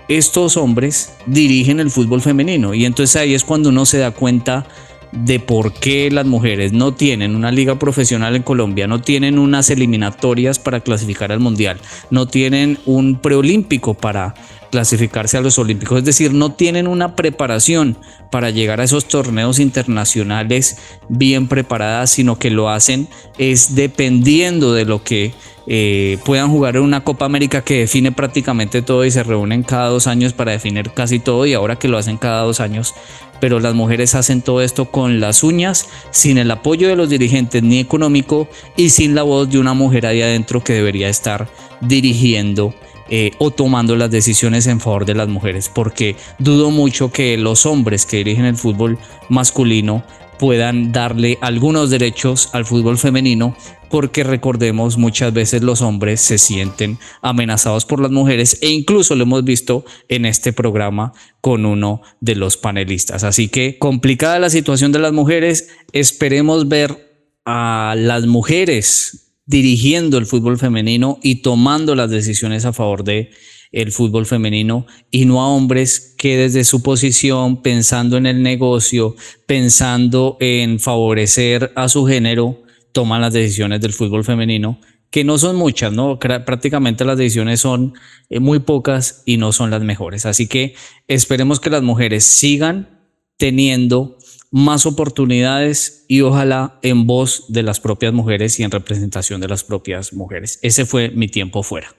[0.07, 2.73] estos hombres dirigen el fútbol femenino.
[2.73, 4.67] Y entonces ahí es cuando uno se da cuenta
[5.11, 9.69] de por qué las mujeres no tienen una liga profesional en Colombia, no tienen unas
[9.69, 14.35] eliminatorias para clasificar al mundial, no tienen un preolímpico para
[14.77, 17.97] clasificarse a los Olímpicos, es decir, no tienen una preparación
[18.29, 20.77] para llegar a esos torneos internacionales
[21.09, 23.07] bien preparadas, sino que lo hacen
[23.39, 25.33] es dependiendo de lo que
[25.65, 29.87] eh, puedan jugar en una Copa América que define prácticamente todo y se reúnen cada
[29.87, 32.93] dos años para definir casi todo y ahora que lo hacen cada dos años,
[33.39, 37.63] pero las mujeres hacen todo esto con las uñas, sin el apoyo de los dirigentes
[37.63, 41.49] ni económico y sin la voz de una mujer ahí adentro que debería estar
[41.81, 42.75] dirigiendo
[43.09, 47.65] eh, o tomando las decisiones en favor de las mujeres, porque dudo mucho que los
[47.65, 48.97] hombres que dirigen el fútbol
[49.29, 50.03] masculino
[50.37, 53.55] puedan darle algunos derechos al fútbol femenino,
[53.89, 59.23] porque recordemos muchas veces los hombres se sienten amenazados por las mujeres e incluso lo
[59.23, 63.23] hemos visto en este programa con uno de los panelistas.
[63.23, 67.07] Así que complicada la situación de las mujeres, esperemos ver
[67.45, 73.31] a las mujeres dirigiendo el fútbol femenino y tomando las decisiones a favor de
[73.71, 79.15] el fútbol femenino y no a hombres que desde su posición, pensando en el negocio,
[79.45, 84.79] pensando en favorecer a su género, toman las decisiones del fútbol femenino,
[85.09, 86.19] que no son muchas, ¿no?
[86.19, 87.93] Prácticamente las decisiones son
[88.29, 90.25] eh, muy pocas y no son las mejores.
[90.25, 90.75] Así que
[91.07, 92.97] esperemos que las mujeres sigan
[93.37, 94.16] teniendo
[94.51, 99.63] más oportunidades y ojalá en voz de las propias mujeres y en representación de las
[99.63, 100.59] propias mujeres.
[100.61, 101.95] Ese fue mi tiempo fuera.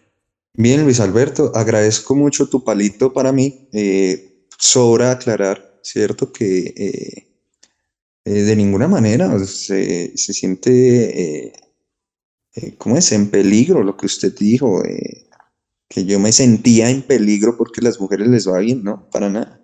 [0.55, 3.69] Bien, Luis Alberto, agradezco mucho tu palito para mí.
[3.73, 6.33] Eh, sobra aclarar, ¿cierto?
[6.33, 7.29] Que eh,
[8.25, 11.53] eh, de ninguna manera se, se siente,
[12.77, 13.13] ¿cómo es?
[13.13, 14.83] En peligro lo que usted dijo,
[15.89, 19.63] que yo me sentía en peligro porque las mujeres les va bien, no, para nada.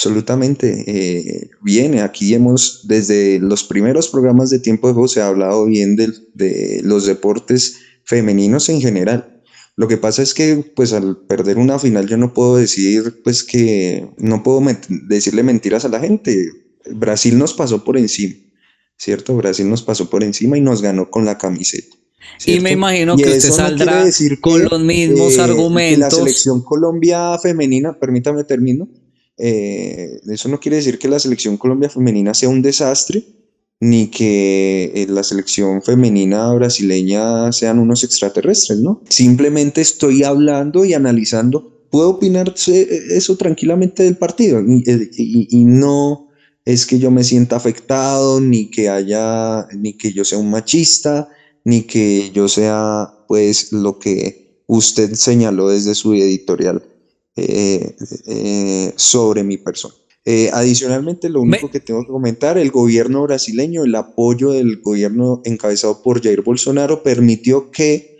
[0.00, 1.98] Absolutamente eh, bien.
[1.98, 6.10] Aquí hemos, desde los primeros programas de Tiempo de Juego, se ha hablado bien de,
[6.32, 9.42] de, los deportes femeninos en general.
[9.76, 13.44] Lo que pasa es que, pues, al perder una final, yo no puedo decir, pues,
[13.44, 14.62] que no puedo
[15.06, 16.48] decirle mentiras a la gente.
[16.92, 18.36] Brasil nos pasó por encima,
[18.96, 19.36] ¿cierto?
[19.36, 21.94] Brasil nos pasó por encima y nos ganó con la camiseta.
[22.46, 24.02] Y me imagino que usted saldrá
[24.40, 25.98] con los mismos argumentos.
[25.98, 28.88] la selección Colombia femenina, permítame termino,
[29.40, 33.24] eh, eso no quiere decir que la selección Colombia femenina sea un desastre,
[33.80, 39.02] ni que eh, la selección femenina brasileña sean unos extraterrestres, ¿no?
[39.08, 41.86] Simplemente estoy hablando y analizando.
[41.90, 46.28] Puedo opinar eso tranquilamente del partido eh, y, no
[46.64, 51.28] es que yo me sienta afectado, ni que haya, ni que yo sea un machista,
[51.64, 56.84] ni que yo sea, pues, lo que usted señaló desde su editorial.
[57.40, 59.94] Eh, eh, sobre mi persona.
[60.24, 65.40] Eh, adicionalmente, lo único que tengo que comentar, el gobierno brasileño, el apoyo del gobierno
[65.44, 68.10] encabezado por Jair Bolsonaro permitió que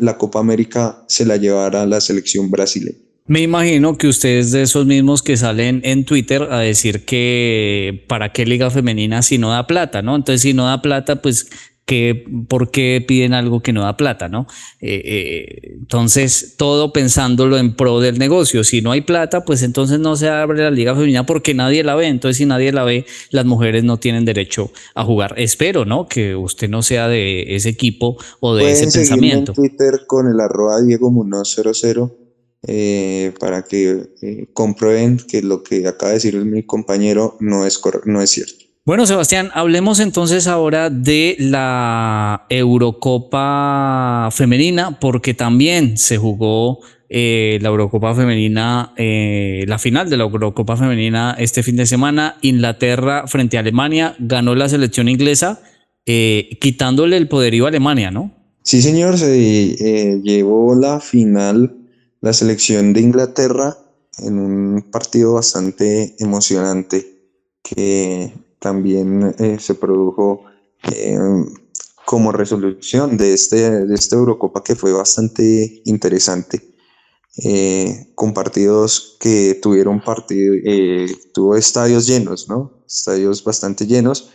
[0.00, 2.98] la Copa América se la llevara a la selección brasileña.
[3.26, 8.32] Me imagino que ustedes de esos mismos que salen en Twitter a decir que para
[8.32, 10.16] qué liga femenina si no da plata, ¿no?
[10.16, 11.48] Entonces si no da plata, pues
[11.84, 14.46] que, por qué piden algo que no da plata, ¿no?
[14.80, 18.62] Eh, eh, entonces, todo pensándolo en pro del negocio.
[18.64, 21.94] Si no hay plata, pues entonces no se abre la liga femenina porque nadie la
[21.94, 22.06] ve.
[22.06, 25.34] Entonces, si nadie la ve, las mujeres no tienen derecho a jugar.
[25.36, 26.06] Espero, ¿no?
[26.06, 29.52] Que usted no sea de ese equipo o de ese pensamiento.
[29.52, 32.16] en Twitter con el arroba Diego Munoz 00
[32.64, 38.22] eh, para que comprueben que lo que acaba de decir mi compañero no es, no
[38.22, 38.61] es cierto.
[38.84, 47.68] Bueno, Sebastián, hablemos entonces ahora de la Eurocopa femenina, porque también se jugó eh, la
[47.68, 52.38] Eurocopa femenina, eh, la final de la Eurocopa femenina este fin de semana.
[52.42, 55.60] Inglaterra frente a Alemania ganó la selección inglesa,
[56.04, 58.32] eh, quitándole el poderío a Alemania, ¿no?
[58.64, 61.76] Sí, señor, se llevó la final
[62.20, 63.76] la selección de Inglaterra
[64.18, 67.06] en un partido bastante emocionante
[67.62, 70.44] que también eh, se produjo
[70.84, 71.18] eh,
[72.06, 76.68] como resolución de, este, de esta Eurocopa que fue bastante interesante.
[77.44, 80.54] Eh, con partidos que tuvieron partido,
[81.32, 82.84] tuvo estadios llenos, ¿no?
[82.86, 84.30] Estadios bastante llenos.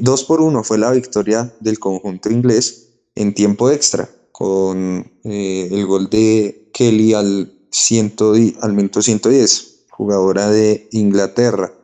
[0.00, 6.08] dos por uno fue la victoria del conjunto inglés en tiempo extra, con el gol
[6.08, 8.32] de Kelly al, ciento,
[8.62, 11.74] al minuto 110, jugadora de Inglaterra.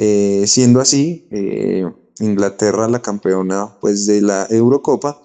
[0.00, 1.84] Eh, siendo así, eh,
[2.20, 5.20] Inglaterra la campeona pues, de la Eurocopa.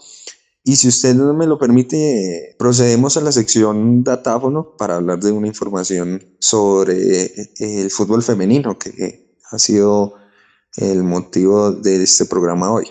[0.64, 5.48] Y si usted me lo permite, procedemos a la sección datáfono para hablar de una
[5.48, 10.16] información sobre eh, el fútbol femenino, que ha sido
[10.78, 12.88] el motivo de este programa hoy.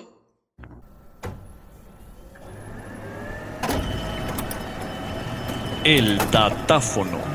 [5.85, 7.32] El datáfono.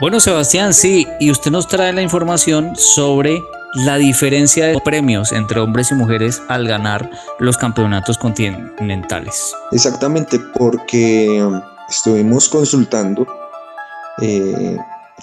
[0.00, 3.40] Bueno, Sebastián, sí, y usted nos trae la información sobre
[3.74, 9.54] la diferencia de premios entre hombres y mujeres al ganar los campeonatos continentales.
[9.70, 11.48] Exactamente, porque
[11.88, 13.24] estuvimos consultando
[14.20, 14.76] eh,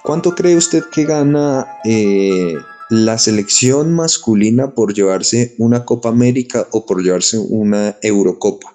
[0.04, 2.56] cuánto cree usted que gana eh,
[2.90, 8.74] la selección masculina por llevarse una Copa América o por llevarse una Eurocopa.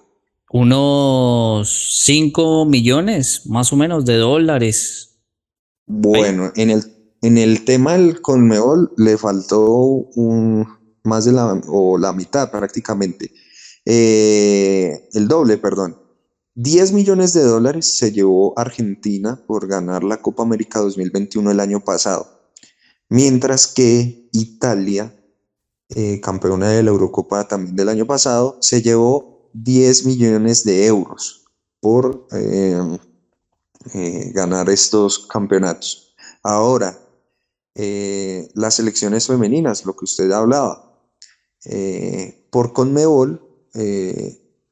[0.51, 5.16] Unos 5 millones más o menos de dólares
[5.87, 6.85] bueno, en el,
[7.23, 10.67] en el tema del Conmebol le faltó un,
[11.05, 13.33] más de la, o la mitad prácticamente.
[13.85, 15.97] Eh, el doble, perdón.
[16.55, 21.85] 10 millones de dólares se llevó Argentina por ganar la Copa América 2021 el año
[21.85, 22.51] pasado,
[23.11, 25.15] mientras que Italia,
[25.91, 31.45] eh, campeona de la Eurocopa también del año pasado, se llevó 10 millones de euros
[31.79, 32.99] por eh,
[33.95, 36.15] eh, ganar estos campeonatos.
[36.43, 36.99] Ahora,
[37.75, 41.01] eh, las selecciones femeninas, lo que usted hablaba,
[41.65, 43.43] eh, por Conmebol,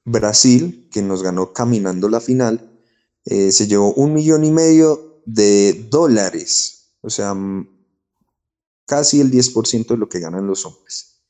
[0.06, 2.80] Brasil, que nos ganó caminando la final,
[3.26, 7.34] se llevó un millón y medio de dólares, o sea,
[8.86, 11.20] casi el 10% de lo que ganan los hombres.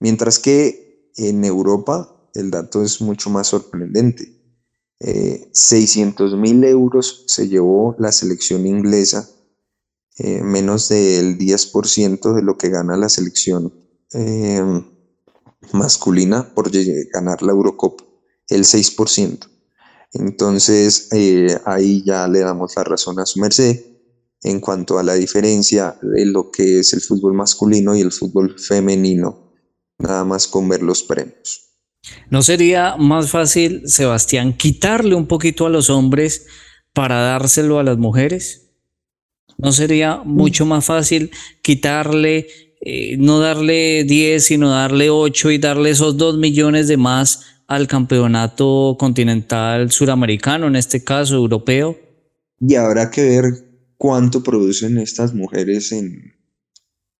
[0.00, 4.33] Mientras que en Europa el dato es mucho más sorprendente.
[5.00, 9.28] 600 eh, mil euros se llevó la selección inglesa,
[10.18, 13.74] eh, menos del 10% de lo que gana la selección
[14.12, 14.84] em,
[15.72, 16.70] masculina por
[17.12, 18.04] ganar la Eurocopa,
[18.48, 19.48] el 6%.
[20.12, 23.80] Entonces eh, ahí ya le damos la razón a su merced
[24.42, 28.56] en cuanto a la diferencia de lo que es el fútbol masculino y el fútbol
[28.58, 29.52] femenino,
[29.98, 31.73] nada más con ver los premios.
[32.30, 36.46] ¿No sería más fácil, Sebastián, quitarle un poquito a los hombres
[36.92, 38.72] para dárselo a las mujeres?
[39.58, 41.30] ¿No sería mucho más fácil
[41.62, 42.48] quitarle,
[42.80, 47.86] eh, no darle 10, sino darle 8 y darle esos 2 millones de más al
[47.86, 51.98] campeonato continental suramericano, en este caso europeo?
[52.60, 53.44] Y habrá que ver
[53.96, 56.33] cuánto producen estas mujeres en,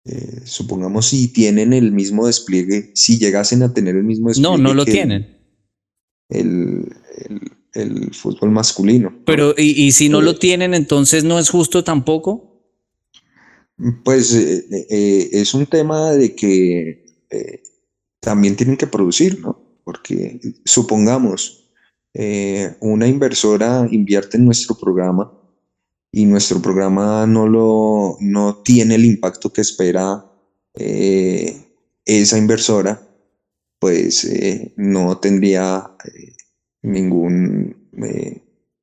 [0.06, 4.58] eh, supongamos si tienen el mismo despliegue, si llegasen a tener el mismo despliegue.
[4.58, 5.38] No, no lo tienen.
[6.28, 6.92] El,
[8.12, 9.12] fútbol masculino.
[9.24, 12.62] Pero, ¿y, si no lo eh, tienen, entonces no es justo tampoco?
[14.04, 17.04] Pues eh, es un tema de que
[18.20, 19.80] también tienen que producir, ¿no?
[19.82, 21.72] Porque supongamos,
[22.80, 25.32] una inversora invierte en nuestro programa
[26.16, 30.24] y nuestro programa no, lo, no tiene el impacto que espera
[30.74, 31.56] eh,
[32.04, 33.02] esa inversora,
[33.80, 36.36] pues eh, no tendría eh,
[36.82, 37.74] ningún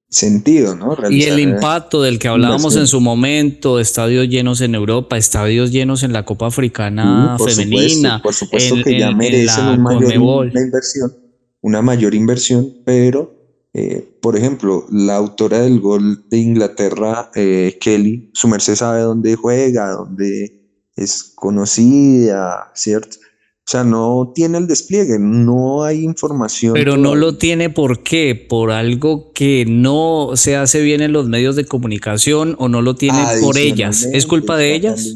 [0.10, 0.98] sentido, ¿no?
[1.10, 6.04] y el impacto del que hablábamos en su momento, estadios llenos en Europa, estadios llenos
[6.04, 8.22] en la Copa Africana femenina.
[8.22, 11.16] por supuesto que ya merecen una inversión,
[11.62, 13.41] una mayor inversión, pero
[13.74, 19.36] eh, por ejemplo, la autora del gol de Inglaterra, eh, Kelly, su merced sabe dónde
[19.36, 20.62] juega, dónde
[20.96, 23.18] es conocida, ¿cierto?
[23.64, 26.74] O sea, no tiene el despliegue, no hay información.
[26.74, 28.36] Pero no lo tiene ¿por qué?
[28.36, 32.96] Por algo que no se hace bien en los medios de comunicación o no lo
[32.96, 34.10] tiene por ellas.
[34.12, 35.16] ¿Es culpa de ellas?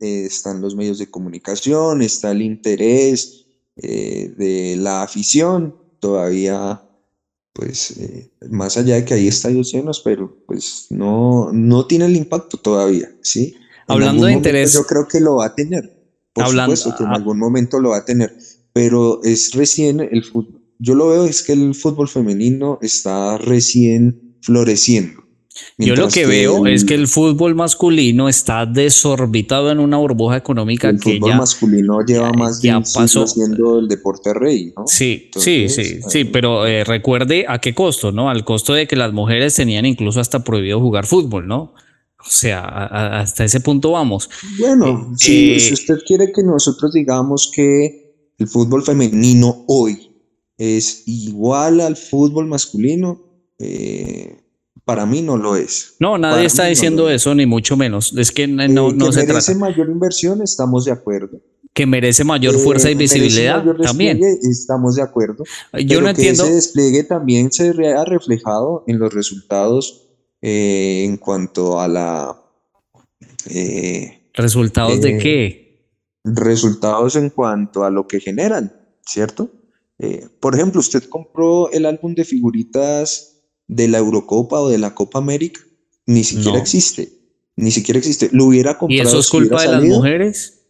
[0.00, 3.44] Eh, están los medios de comunicación, está el interés
[3.76, 6.80] eh, de la afición, todavía,
[7.54, 12.16] pues, eh, más allá de que hay estadios llenos, pero pues no, no tiene el
[12.16, 13.54] impacto todavía, ¿sí?
[13.86, 14.72] Hablando de interés.
[14.72, 15.94] Yo creo que lo va a tener.
[16.32, 18.36] Por supuesto que en algún momento lo va a tener,
[18.72, 20.60] pero es recién el fútbol.
[20.80, 25.23] Yo lo veo es que el fútbol femenino está recién floreciendo.
[25.78, 30.88] Yo lo que, veo es que el fútbol masculino está desorbitado en una burbuja económica
[30.88, 34.86] el que fútbol masculino lleva más de un siglo siendo el deporte rey, ¿no?
[34.86, 38.30] Sí, sí, sí, sí, eh, pero eh, recuerde a qué costo, ¿no?
[38.30, 41.74] Al costo de que las mujeres tenían incluso hasta prohibido jugar fútbol, ¿no?
[42.26, 42.64] O sea,
[43.20, 44.30] hasta ese punto vamos.
[44.58, 50.10] Bueno, eh, si, usted quiere que nosotros digamos que el fútbol femenino hoy
[50.56, 53.20] es igual al fútbol masculino,
[53.58, 54.43] eh,
[54.84, 55.94] para mí no lo es.
[55.98, 58.14] No, nadie está diciendo eso, ni mucho menos.
[58.16, 61.40] Es que no, eh, no que se merece mayor inversión, estamos de acuerdo.
[61.72, 64.20] Que merece mayor fuerza y visibilidad, también.
[64.42, 65.42] Estamos de acuerdo.
[65.86, 66.44] Yo no entiendo.
[66.44, 70.04] ese despliegue también se ha reflejado en los resultados
[70.46, 72.38] eh, en cuanto a la...
[73.46, 75.88] Eh, ¿Resultados de eh, qué?
[76.22, 79.50] Resultados en cuanto a lo que generan, ¿cierto?
[80.40, 83.33] por ejemplo, usted compró el álbum de figuritas
[83.68, 85.60] de la Eurocopa o de la Copa América,
[86.06, 87.12] ni siquiera existe,
[87.56, 88.28] ni siquiera existe.
[88.32, 89.02] ¿Lo hubiera comprado?
[89.02, 90.60] ¿Y eso es culpa de las mujeres?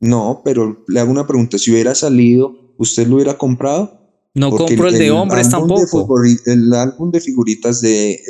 [0.00, 4.00] No, pero le hago una pregunta, si hubiera salido, ¿usted lo hubiera comprado?
[4.34, 6.06] No compro el, de hombres tampoco.
[6.44, 8.20] el álbum de figuritas del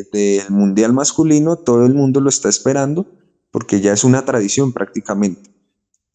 [0.50, 3.06] Mundial masculino, todo el mundo lo está esperando
[3.50, 5.50] porque ya es una tradición prácticamente.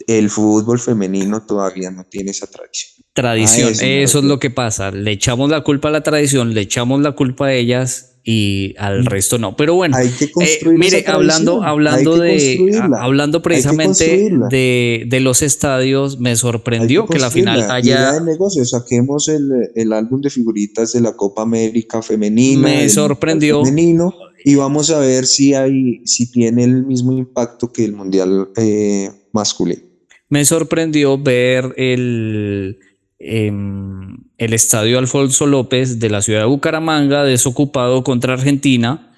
[0.08, 3.06] El fútbol femenino todavía no tiene esa tradición.
[3.14, 4.92] Tradición, eso es lo que pasa.
[4.92, 9.04] Le echamos la culpa a la tradición, le echamos la culpa a ellas y al
[9.04, 9.06] mm.
[9.06, 9.56] resto no.
[9.56, 16.20] Pero bueno, Hay que eh, mire, hablando, hablando de, hablando precisamente de, de, los estadios,
[16.20, 18.14] me sorprendió que, la final haya.
[18.14, 22.62] de negocio, saquemos el, el, álbum de figuritas de la Copa América femenina.
[22.62, 23.66] Me sorprendió.
[23.66, 28.50] Femenino, y vamos a ver si hay, si tiene el mismo impacto que el mundial
[28.56, 29.91] eh, masculino.
[30.32, 32.80] Me sorprendió ver el
[33.24, 39.12] Em, el estadio Alfonso López de la ciudad de Bucaramanga, desocupado contra Argentina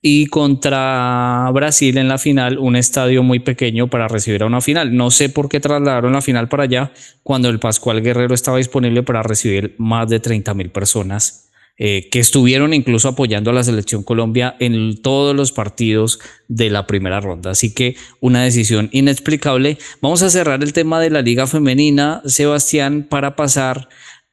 [0.00, 4.96] y contra Brasil en la final, un estadio muy pequeño para recibir a una final.
[4.96, 6.92] No sé por qué trasladaron la final para allá
[7.22, 11.49] cuando el Pascual Guerrero estaba disponible para recibir más de 30 mil personas
[11.82, 16.86] eh, que estuvieron incluso apoyando a la selección Colombia en todos los partidos de la
[16.86, 17.52] primera ronda.
[17.52, 19.78] Así que una decisión inexplicable.
[20.02, 23.88] Vamos a cerrar el tema de la liga femenina, Sebastián, para pasar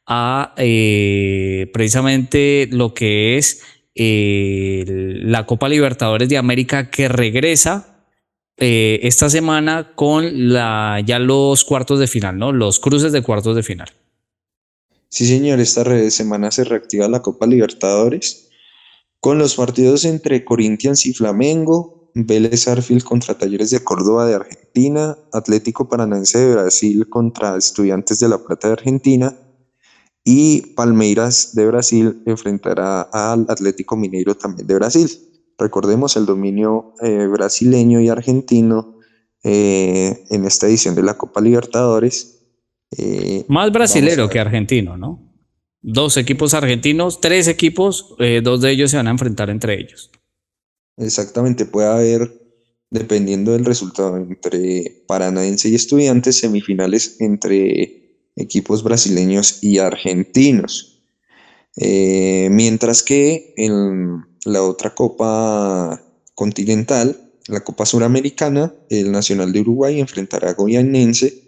[0.06, 3.64] a eh, precisamente lo que es
[3.96, 4.84] eh,
[5.24, 8.04] la Copa Libertadores de América que regresa
[8.58, 12.52] esta semana con ya los cuartos de final, ¿no?
[12.52, 13.88] Los cruces de cuartos de final.
[15.18, 18.52] Sí, señor, esta semana se reactiva la Copa Libertadores
[19.20, 25.18] con los partidos entre Corinthians y Flamengo, Vélez Arfield contra Talleres de Córdoba de Argentina,
[25.34, 29.36] Atlético Paranaense de Brasil contra Estudiantes de La Plata de Argentina
[30.24, 35.10] y Palmeiras de Brasil enfrentará al Atlético Mineiro también de Brasil.
[35.58, 39.00] Recordemos el dominio eh, brasileño y argentino
[39.44, 42.37] eh, en esta edición de la Copa Libertadores
[42.92, 45.24] eh, Más brasilero que argentino, ¿no?
[45.82, 50.12] Dos equipos argentinos, tres equipos, eh, dos de ellos se van a enfrentar entre ellos.
[50.98, 52.42] Exactamente, puede haber,
[52.90, 61.04] dependiendo del resultado, entre Paranaense y Estudiantes, semifinales entre equipos brasileños y argentinos.
[61.76, 66.02] Eh, mientras que en la otra Copa
[66.34, 71.47] Continental, la Copa Suramericana, el Nacional de Uruguay enfrentará a Goianense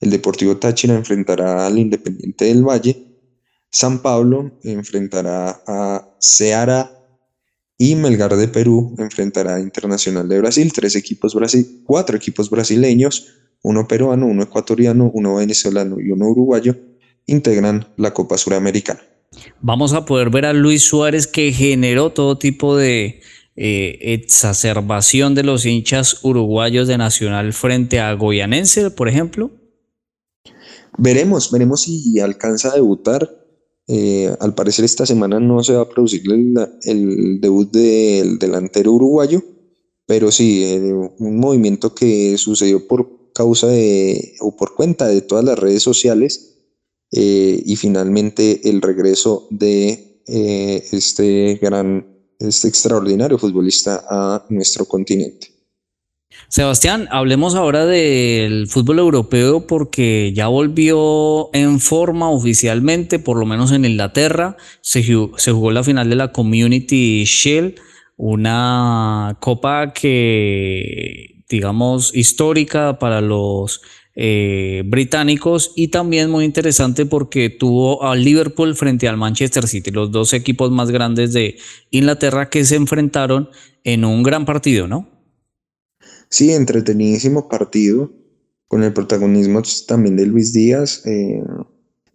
[0.00, 2.96] el Deportivo Táchira enfrentará al Independiente del Valle.
[3.70, 6.92] San Pablo enfrentará a Ceará
[7.78, 10.72] y Melgar de Perú enfrentará a Internacional de Brasil.
[10.72, 13.26] Tres equipos Brasil, cuatro equipos brasileños,
[13.62, 16.76] uno peruano, uno ecuatoriano, uno venezolano y uno uruguayo
[17.26, 19.00] integran la Copa Suramericana.
[19.60, 23.20] Vamos a poder ver a Luis Suárez que generó todo tipo de
[23.56, 29.50] eh, exacerbación de los hinchas uruguayos de Nacional frente a Goyanense, por ejemplo.
[30.98, 33.42] Veremos, veremos si alcanza a debutar.
[33.88, 36.22] Eh, al parecer esta semana no se va a producir
[36.84, 39.42] el, debut del delantero uruguayo,
[40.06, 45.44] pero sí, eh, un movimiento que sucedió por causa de, o por cuenta de todas
[45.44, 46.58] las redes sociales,
[47.12, 52.04] eh, y finalmente el regreso de este gran,
[52.40, 55.55] este extraordinario futbolista a nuestro continente.
[56.48, 63.72] Sebastián, hablemos ahora del fútbol europeo porque ya volvió en forma oficialmente, por lo menos
[63.72, 64.56] en Inglaterra.
[64.80, 67.74] Se, jugó la final de la Community Shield,
[68.16, 73.82] una copa que, digamos, histórica para los
[74.14, 80.12] eh, británicos y también muy interesante porque tuvo al Liverpool frente al Manchester City, los
[80.12, 81.58] dos equipos más grandes de
[81.90, 83.50] Inglaterra que se enfrentaron
[83.84, 85.15] en un gran partido, ¿no?
[86.28, 88.12] Sí, entretenidísimo partido,
[88.68, 91.02] con el protagonismo también de Luis Díaz.
[91.06, 91.42] Eh,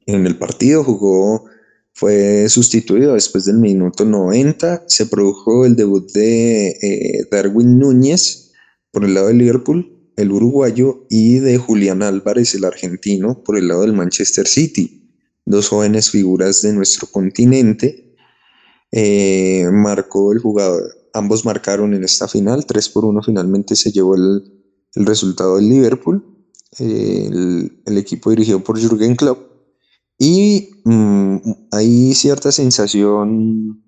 [0.06, 1.46] en el partido jugó,
[1.94, 4.86] fue sustituido después del minuto 90.
[4.88, 8.52] Se produjo el debut de eh, Darwin Núñez
[8.92, 13.70] por el lado de Liverpool, el uruguayo, y de Julián Álvarez, el argentino, por el
[13.70, 15.10] lado del Manchester City.
[15.46, 18.16] Dos jóvenes figuras de nuestro continente.
[18.92, 24.16] Eh, marcó el jugador, ambos marcaron en esta final, 3 por 1 finalmente se llevó
[24.16, 24.44] el,
[24.94, 26.48] resultado del Liverpool,
[26.78, 29.52] el, equipo dirigido por Jürgen Klopp,
[30.18, 31.38] y mm,
[31.72, 33.84] hay cierta sensación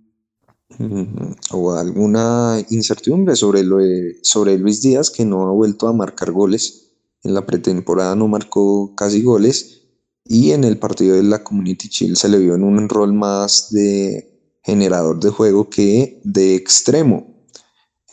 [0.80, 3.78] mm, o alguna incertidumbre sobre, lo
[4.24, 6.95] sobre Luis Díaz, que no ha vuelto a marcar goles.
[7.21, 9.82] En la pretemporada no marcó casi goles.
[10.26, 13.71] Y en el partido de la Community Shield se le vio en un rol más
[13.71, 14.33] de
[14.64, 17.28] generador de juego que de extremo.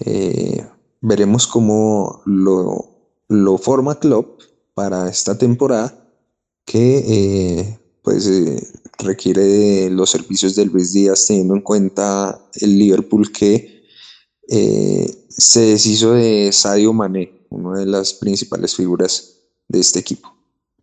[0.01, 0.66] Eh,
[1.01, 4.40] veremos cómo lo, forma Klopp
[4.74, 5.96] para esta temporada
[6.64, 8.61] que eh, pues eh,
[8.98, 13.80] requiere los servicios de Luis Díaz teniendo en cuenta el Liverpool que
[15.28, 19.36] se deshizo de Sadio Mané, una de las principales figuras
[19.68, 20.39] de este equipo.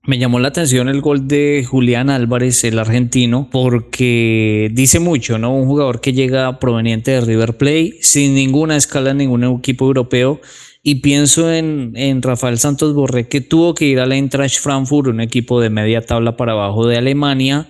[0.07, 5.53] Me llamó la atención el gol de Julián Álvarez, el argentino, porque dice mucho, ¿no?
[5.53, 10.39] Un jugador que llega proveniente de River Plate, sin ninguna escala en ningún equipo europeo.
[10.81, 15.19] Y pienso en, en Rafael Santos Borré, que tuvo que ir al Eintracht Frankfurt, un
[15.19, 17.67] equipo de media tabla para abajo de Alemania,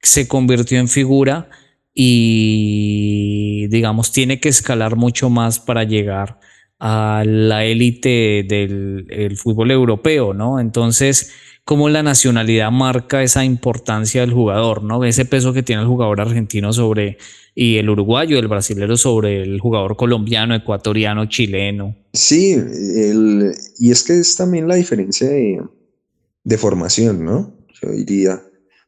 [0.00, 1.48] se convirtió en figura
[1.92, 6.38] y, digamos, tiene que escalar mucho más para llegar
[6.78, 10.60] a la élite del fútbol europeo, ¿no?
[10.60, 11.32] Entonces,
[11.64, 15.04] cómo la nacionalidad marca esa importancia del jugador, ¿no?
[15.04, 17.18] Ese peso que tiene el jugador argentino sobre
[17.54, 21.96] y el uruguayo, el brasilero sobre el jugador colombiano, ecuatoriano, chileno.
[22.12, 22.56] Sí,
[23.78, 27.56] y es que es también la diferencia de, formación, ¿no?
[27.80, 28.42] Yo diría,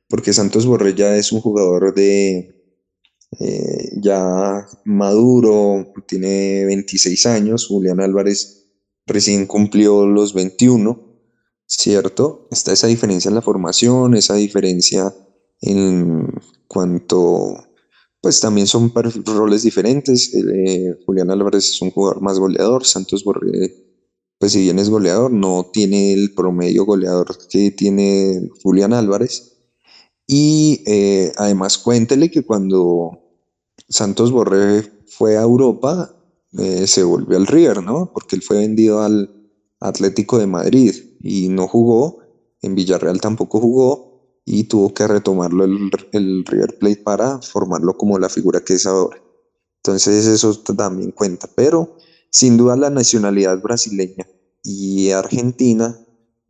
[0.09, 2.55] porque Santos Borré ya es un jugador de
[3.41, 8.68] eh, ya maduro, tiene 26 años, Julián Álvarez
[9.07, 11.05] recién cumplió los 21
[11.67, 12.49] ¿cierto?
[12.51, 15.14] Está esa diferencia en la formación, esa diferencia
[15.61, 16.33] en
[16.69, 17.57] cuanto,
[18.21, 18.93] pues también son
[19.25, 20.35] roles diferentes.
[20.35, 23.87] Eh, Julián Álvarez es un jugador más goleador, Santos Borré,
[24.39, 29.55] pues si bien es goleador, no tiene el promedio goleador que tiene Julián Álvarez.
[30.27, 33.12] Y eh, además cuéntele que cuando
[33.89, 36.17] Santos Borré fue a Europa,
[36.59, 38.11] eh, se volvió al River, ¿no?
[38.12, 39.36] Porque él fue vendido al
[39.81, 42.18] Atlético de Madrid y no jugó,
[42.62, 45.91] en Villarreal tampoco jugó y tuvo que retomarlo el,
[46.45, 49.20] River Plate para formarlo como la figura que es ahora.
[49.83, 51.97] Entonces eso también cuenta, pero
[52.31, 54.27] sin duda la nacionalidad brasileña
[54.62, 55.99] y argentina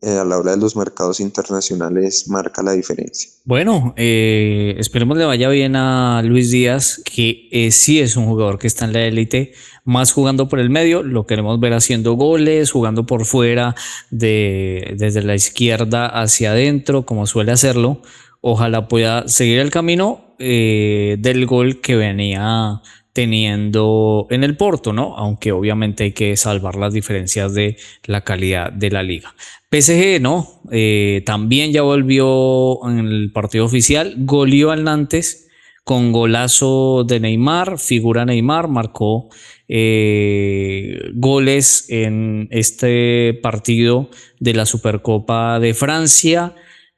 [0.07, 3.29] eh, a la hora de los mercados internacionales marca la diferencia.
[3.45, 8.61] Bueno, eh, esperemos le vaya bien a Luis Díaz, que eh, sí es un jugador
[8.61, 9.53] que está en la élite,
[9.85, 13.75] más jugando por el medio, lo queremos ver haciendo goles, jugando por fuera,
[14.13, 18.01] de, desde la izquierda hacia adentro, como suele hacerlo.
[18.41, 22.81] Ojalá pueda seguir el camino del gol que venía
[23.17, 25.17] teniendo en el Porto, ¿no?
[25.17, 29.35] Aunque obviamente hay que salvar las diferencias de la calidad de la liga.
[29.71, 30.61] PSG, ¿no?
[30.71, 35.49] Eh, también ya volvió en el partido oficial, goleó al Nantes
[35.83, 39.31] con golazo de Neymar, figura Neymar, marcó
[39.67, 44.11] eh, goles en este partido
[44.41, 46.55] de la Supercopa de Francia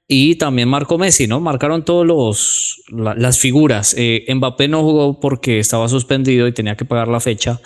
[0.09, 1.39] y también marcó Messi, ¿no?
[1.39, 3.95] Marcaron todos los las figuras.
[3.99, 7.61] Eh, Mbappé no jugó porque estaba suspendido y tenía que pagar la fecha,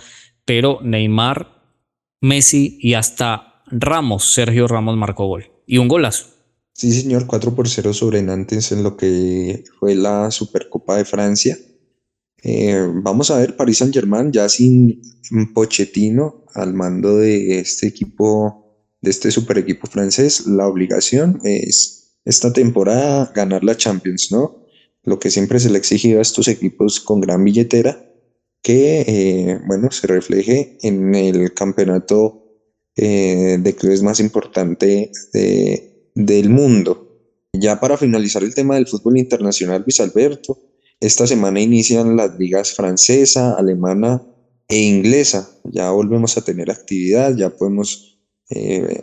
[0.45, 1.63] pero Neymar,
[2.21, 6.27] Messi y hasta Ramos, Sergio Ramos marcó gol y un golazo.
[6.75, 11.57] Sí, señor, 4 por 0 sobre Nantes en lo que fue la Supercopa de Francia.
[12.43, 15.01] Eh, vamos a ver Paris Saint Germain ya sin
[15.55, 18.63] Pochettino al mando de este equipo
[19.01, 24.67] de este super equipo francés, la obligación es esta temporada ganar la Champions, ¿no?
[25.05, 28.09] Lo que siempre se le exigido a estos equipos con gran billetera,
[28.63, 32.45] que, eh, bueno, se refleje en el campeonato
[32.97, 35.11] eh, de clubes más importante
[36.15, 37.13] del mundo.
[37.53, 40.59] Ya para finalizar el tema del fútbol internacional, Luis Alberto,
[41.03, 44.23] esta semana inician las ligas francesa, alemana
[44.69, 45.51] e inglesa.
[45.65, 48.21] Ya volvemos a tener actividad, ya podemos,
[48.51, 49.03] eh,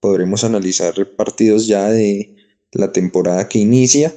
[0.00, 2.34] podremos analizar partidos ya de
[2.72, 4.14] la temporada que inicia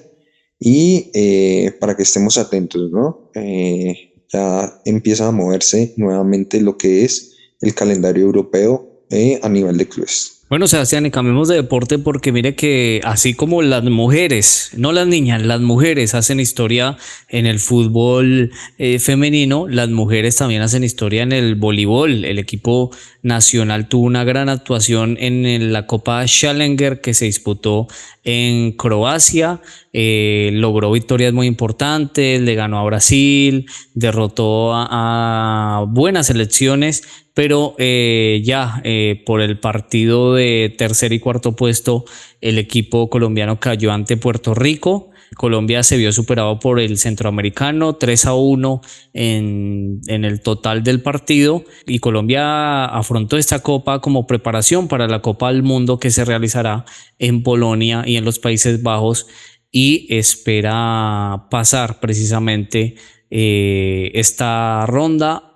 [0.60, 3.32] y eh, para que estemos atentos, ¿no?
[3.34, 9.06] Eh, ya empieza a moverse nuevamente lo que es el calendario europeo
[9.42, 10.41] a nivel de clubes.
[10.52, 15.08] Bueno, Sebastián, y cambiemos de deporte porque mire que así como las mujeres, no las
[15.08, 16.98] niñas, las mujeres hacen historia
[17.30, 22.26] en el fútbol eh, femenino, las mujeres también hacen historia en el voleibol.
[22.26, 22.92] El equipo
[23.22, 27.88] nacional tuvo una gran actuación en la Copa Challenger que se disputó
[28.26, 29.62] en Croacia,
[29.94, 38.42] eh, logró victorias muy importantes, le ganó a Brasil, derrotó a buenas elecciones pero eh,
[38.44, 42.06] ya eh, por el partido de tercer y cuarto puesto,
[42.42, 45.10] el equipo colombiano cayó ante Puerto Rico.
[45.38, 48.82] Colombia se vio superado por el centroamericano 3 a 1
[49.14, 55.22] en, en, el total del partido y Colombia afrontó esta copa como preparación para la
[55.22, 56.84] Copa del Mundo que se realizará
[57.18, 59.28] en Polonia y en los Países Bajos
[59.72, 62.96] y espera pasar precisamente
[63.30, 65.52] eh, esta ronda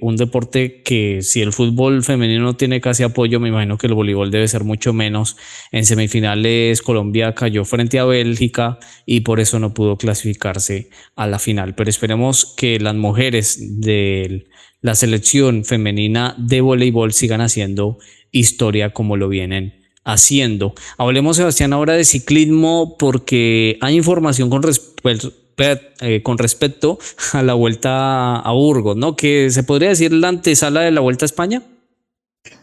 [0.00, 3.94] un deporte que si el fútbol femenino no tiene casi apoyo, me imagino que el
[3.94, 5.36] voleibol debe ser mucho menos.
[5.70, 11.38] En semifinales Colombia cayó frente a Bélgica y por eso no pudo clasificarse a la
[11.38, 11.74] final.
[11.74, 14.46] Pero esperemos que las mujeres de
[14.80, 17.98] la selección femenina de voleibol sigan haciendo
[18.32, 19.75] historia como lo vienen
[20.06, 20.72] haciendo.
[20.96, 26.98] Hablemos, Sebastián, ahora de ciclismo porque hay información con respecto eh, respecto
[27.32, 29.16] a la vuelta a Burgos, ¿no?
[29.16, 31.62] Que se podría decir la antesala de la vuelta a España.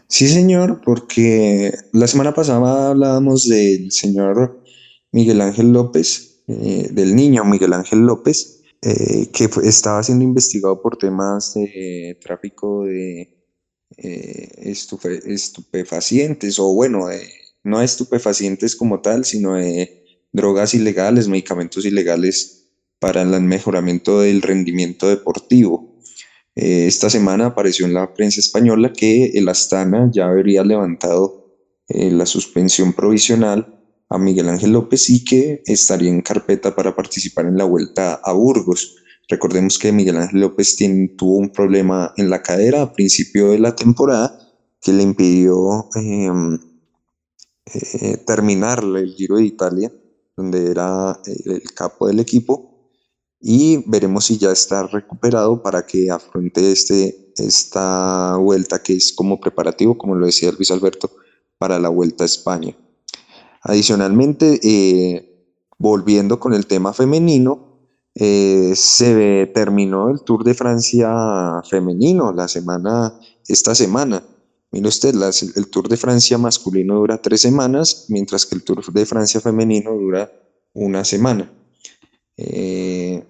[0.08, 4.62] Sí, señor, porque la semana pasada hablábamos del señor
[5.10, 10.96] Miguel Ángel López, eh, del niño Miguel Ángel López, eh, que estaba siendo investigado por
[10.96, 13.33] temas de tráfico de
[13.96, 17.06] estupefacientes, o bueno,
[17.62, 22.68] no estupefacientes como tal, sino de drogas ilegales, medicamentos ilegales
[22.98, 25.94] para el mejoramiento del rendimiento deportivo.
[26.56, 31.56] Eh, esta semana apareció en la prensa española que el Astana ya habría levantado
[31.88, 37.46] eh, la suspensión provisional a Miguel Ángel López y que estaría en carpeta para participar
[37.46, 38.96] en la vuelta a Burgos.
[39.28, 40.76] Recordemos que Miguel Ángel López
[41.16, 44.38] tuvo un problema en la cadera a principio de la temporada
[44.80, 46.58] que le impidió em,
[47.66, 49.92] eh, terminar el Giro de Italia,
[50.36, 52.90] donde era el capo del equipo,
[53.40, 59.40] y veremos si ya está recuperado para que afronte este, esta vuelta que es como
[59.40, 61.10] preparativo, como lo decía Luis Alberto,
[61.58, 62.76] para la vuelta a España.
[63.62, 65.46] Adicionalmente, eh,
[65.78, 67.73] volviendo con el tema femenino,
[68.14, 74.22] eh, se terminó el Tour de Francia femenino la semana, esta semana.
[74.70, 75.14] Mire usted,
[75.56, 79.92] el Tour de Francia masculino dura tres semanas, mientras que el Tour de Francia femenino
[79.92, 80.32] dura
[80.72, 81.52] una semana.
[82.36, 83.24] Eh,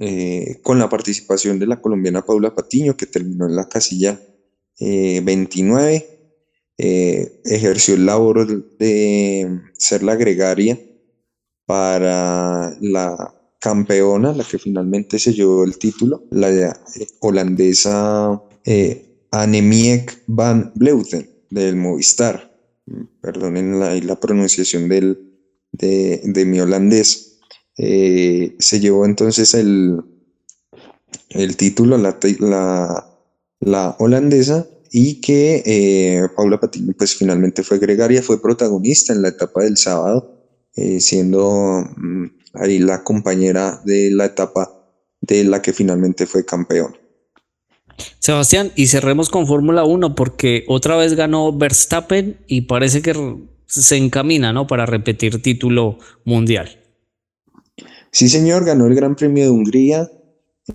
[0.00, 4.20] eh, con la participación de la colombiana Paula Patiño, que terminó en la casilla
[4.80, 6.08] 29, eh,
[6.76, 10.78] eh, ejerció el labor de ser la gregaria
[11.66, 16.78] para la campeona, la que finalmente se llevó el título, la
[17.20, 18.42] holandesa
[19.30, 22.52] Annemiek van Bleuten del Movistar.
[23.20, 25.40] Perdonen la, la pronunciación del,
[25.72, 27.38] de, de mi holandés.
[27.78, 30.00] Eh, se llevó entonces el,
[31.30, 33.18] el título la, la,
[33.60, 39.28] la holandesa y que eh, Paula Patiño pues finalmente fue gregaria, fue protagonista en la
[39.28, 40.43] etapa del sábado,
[40.76, 44.70] eh, siendo mm, ahí la compañera de la etapa
[45.20, 46.96] de la que finalmente fue campeón.
[48.18, 53.14] Sebastián, y cerremos con Fórmula 1 porque otra vez ganó Verstappen y parece que
[53.66, 54.66] se encamina ¿no?
[54.66, 56.80] para repetir título mundial.
[58.10, 60.10] Sí, señor, ganó el Gran Premio de Hungría.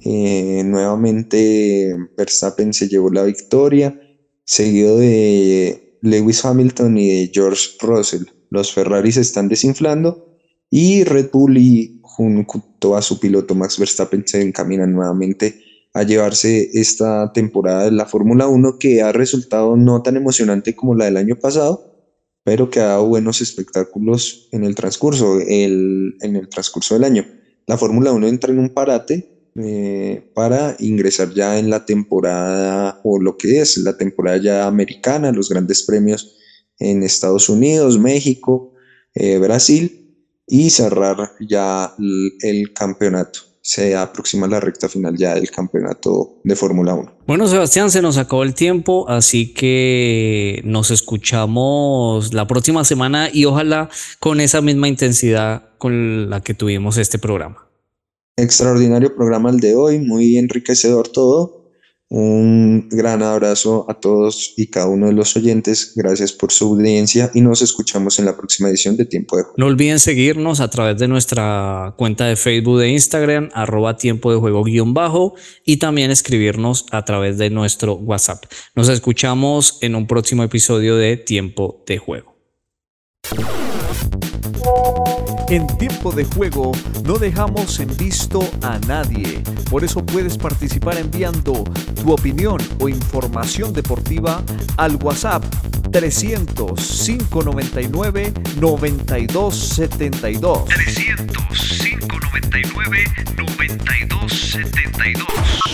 [0.04, 4.00] Eh, nuevamente Verstappen se llevó la victoria,
[4.44, 8.26] seguido de Lewis Hamilton y de George Russell.
[8.50, 10.30] Los Ferraris están desinflando
[10.70, 15.62] y Red Bull y junto a su piloto Max Verstappen se encaminan nuevamente
[15.94, 20.96] a llevarse esta temporada de la Fórmula 1 que ha resultado no tan emocionante como
[20.96, 21.90] la del año pasado,
[22.44, 27.26] pero que ha dado buenos espectáculos en el transcurso, el, en el transcurso del año.
[27.66, 33.20] La Fórmula 1 entra en un parate eh, para ingresar ya en la temporada o
[33.20, 36.36] lo que es la temporada ya americana, los grandes premios
[36.80, 38.74] en Estados Unidos, México,
[39.14, 40.16] eh, Brasil
[40.48, 41.94] y cerrar ya
[42.42, 47.12] el campeonato se aproxima la recta final ya del campeonato de Fórmula 1.
[47.28, 53.46] Bueno, Sebastián, se nos acabó el tiempo, así que nos escuchamos la próxima semana y
[53.46, 57.70] ojalá con esa misma intensidad con la que tuvimos este programa.
[58.38, 61.59] Extraordinario programa el de hoy, muy enriquecedor todo.
[62.12, 65.94] Un gran abrazo a todos y cada uno de los oyentes.
[65.96, 69.56] Gracias por su audiencia y nos escuchamos en la próxima edición de Tiempo de Juego.
[69.58, 74.40] No olviden seguirnos a través de nuestra cuenta de Facebook de Instagram, arroba tiempo de
[74.40, 78.46] juego guion bajo y también escribirnos a través de nuestro WhatsApp.
[78.76, 82.36] Nos escuchamos en un próximo episodio de Tiempo de Juego.
[85.50, 86.74] En tiempo de juego
[87.04, 89.42] no dejamos en visto a nadie.
[89.68, 91.64] Por eso puedes participar enviando
[92.04, 94.44] tu opinión o información deportiva
[94.78, 95.44] al WhatsApp
[95.92, 100.66] 300 599 9272.
[100.66, 101.36] 300
[101.82, 105.69] 599 9272.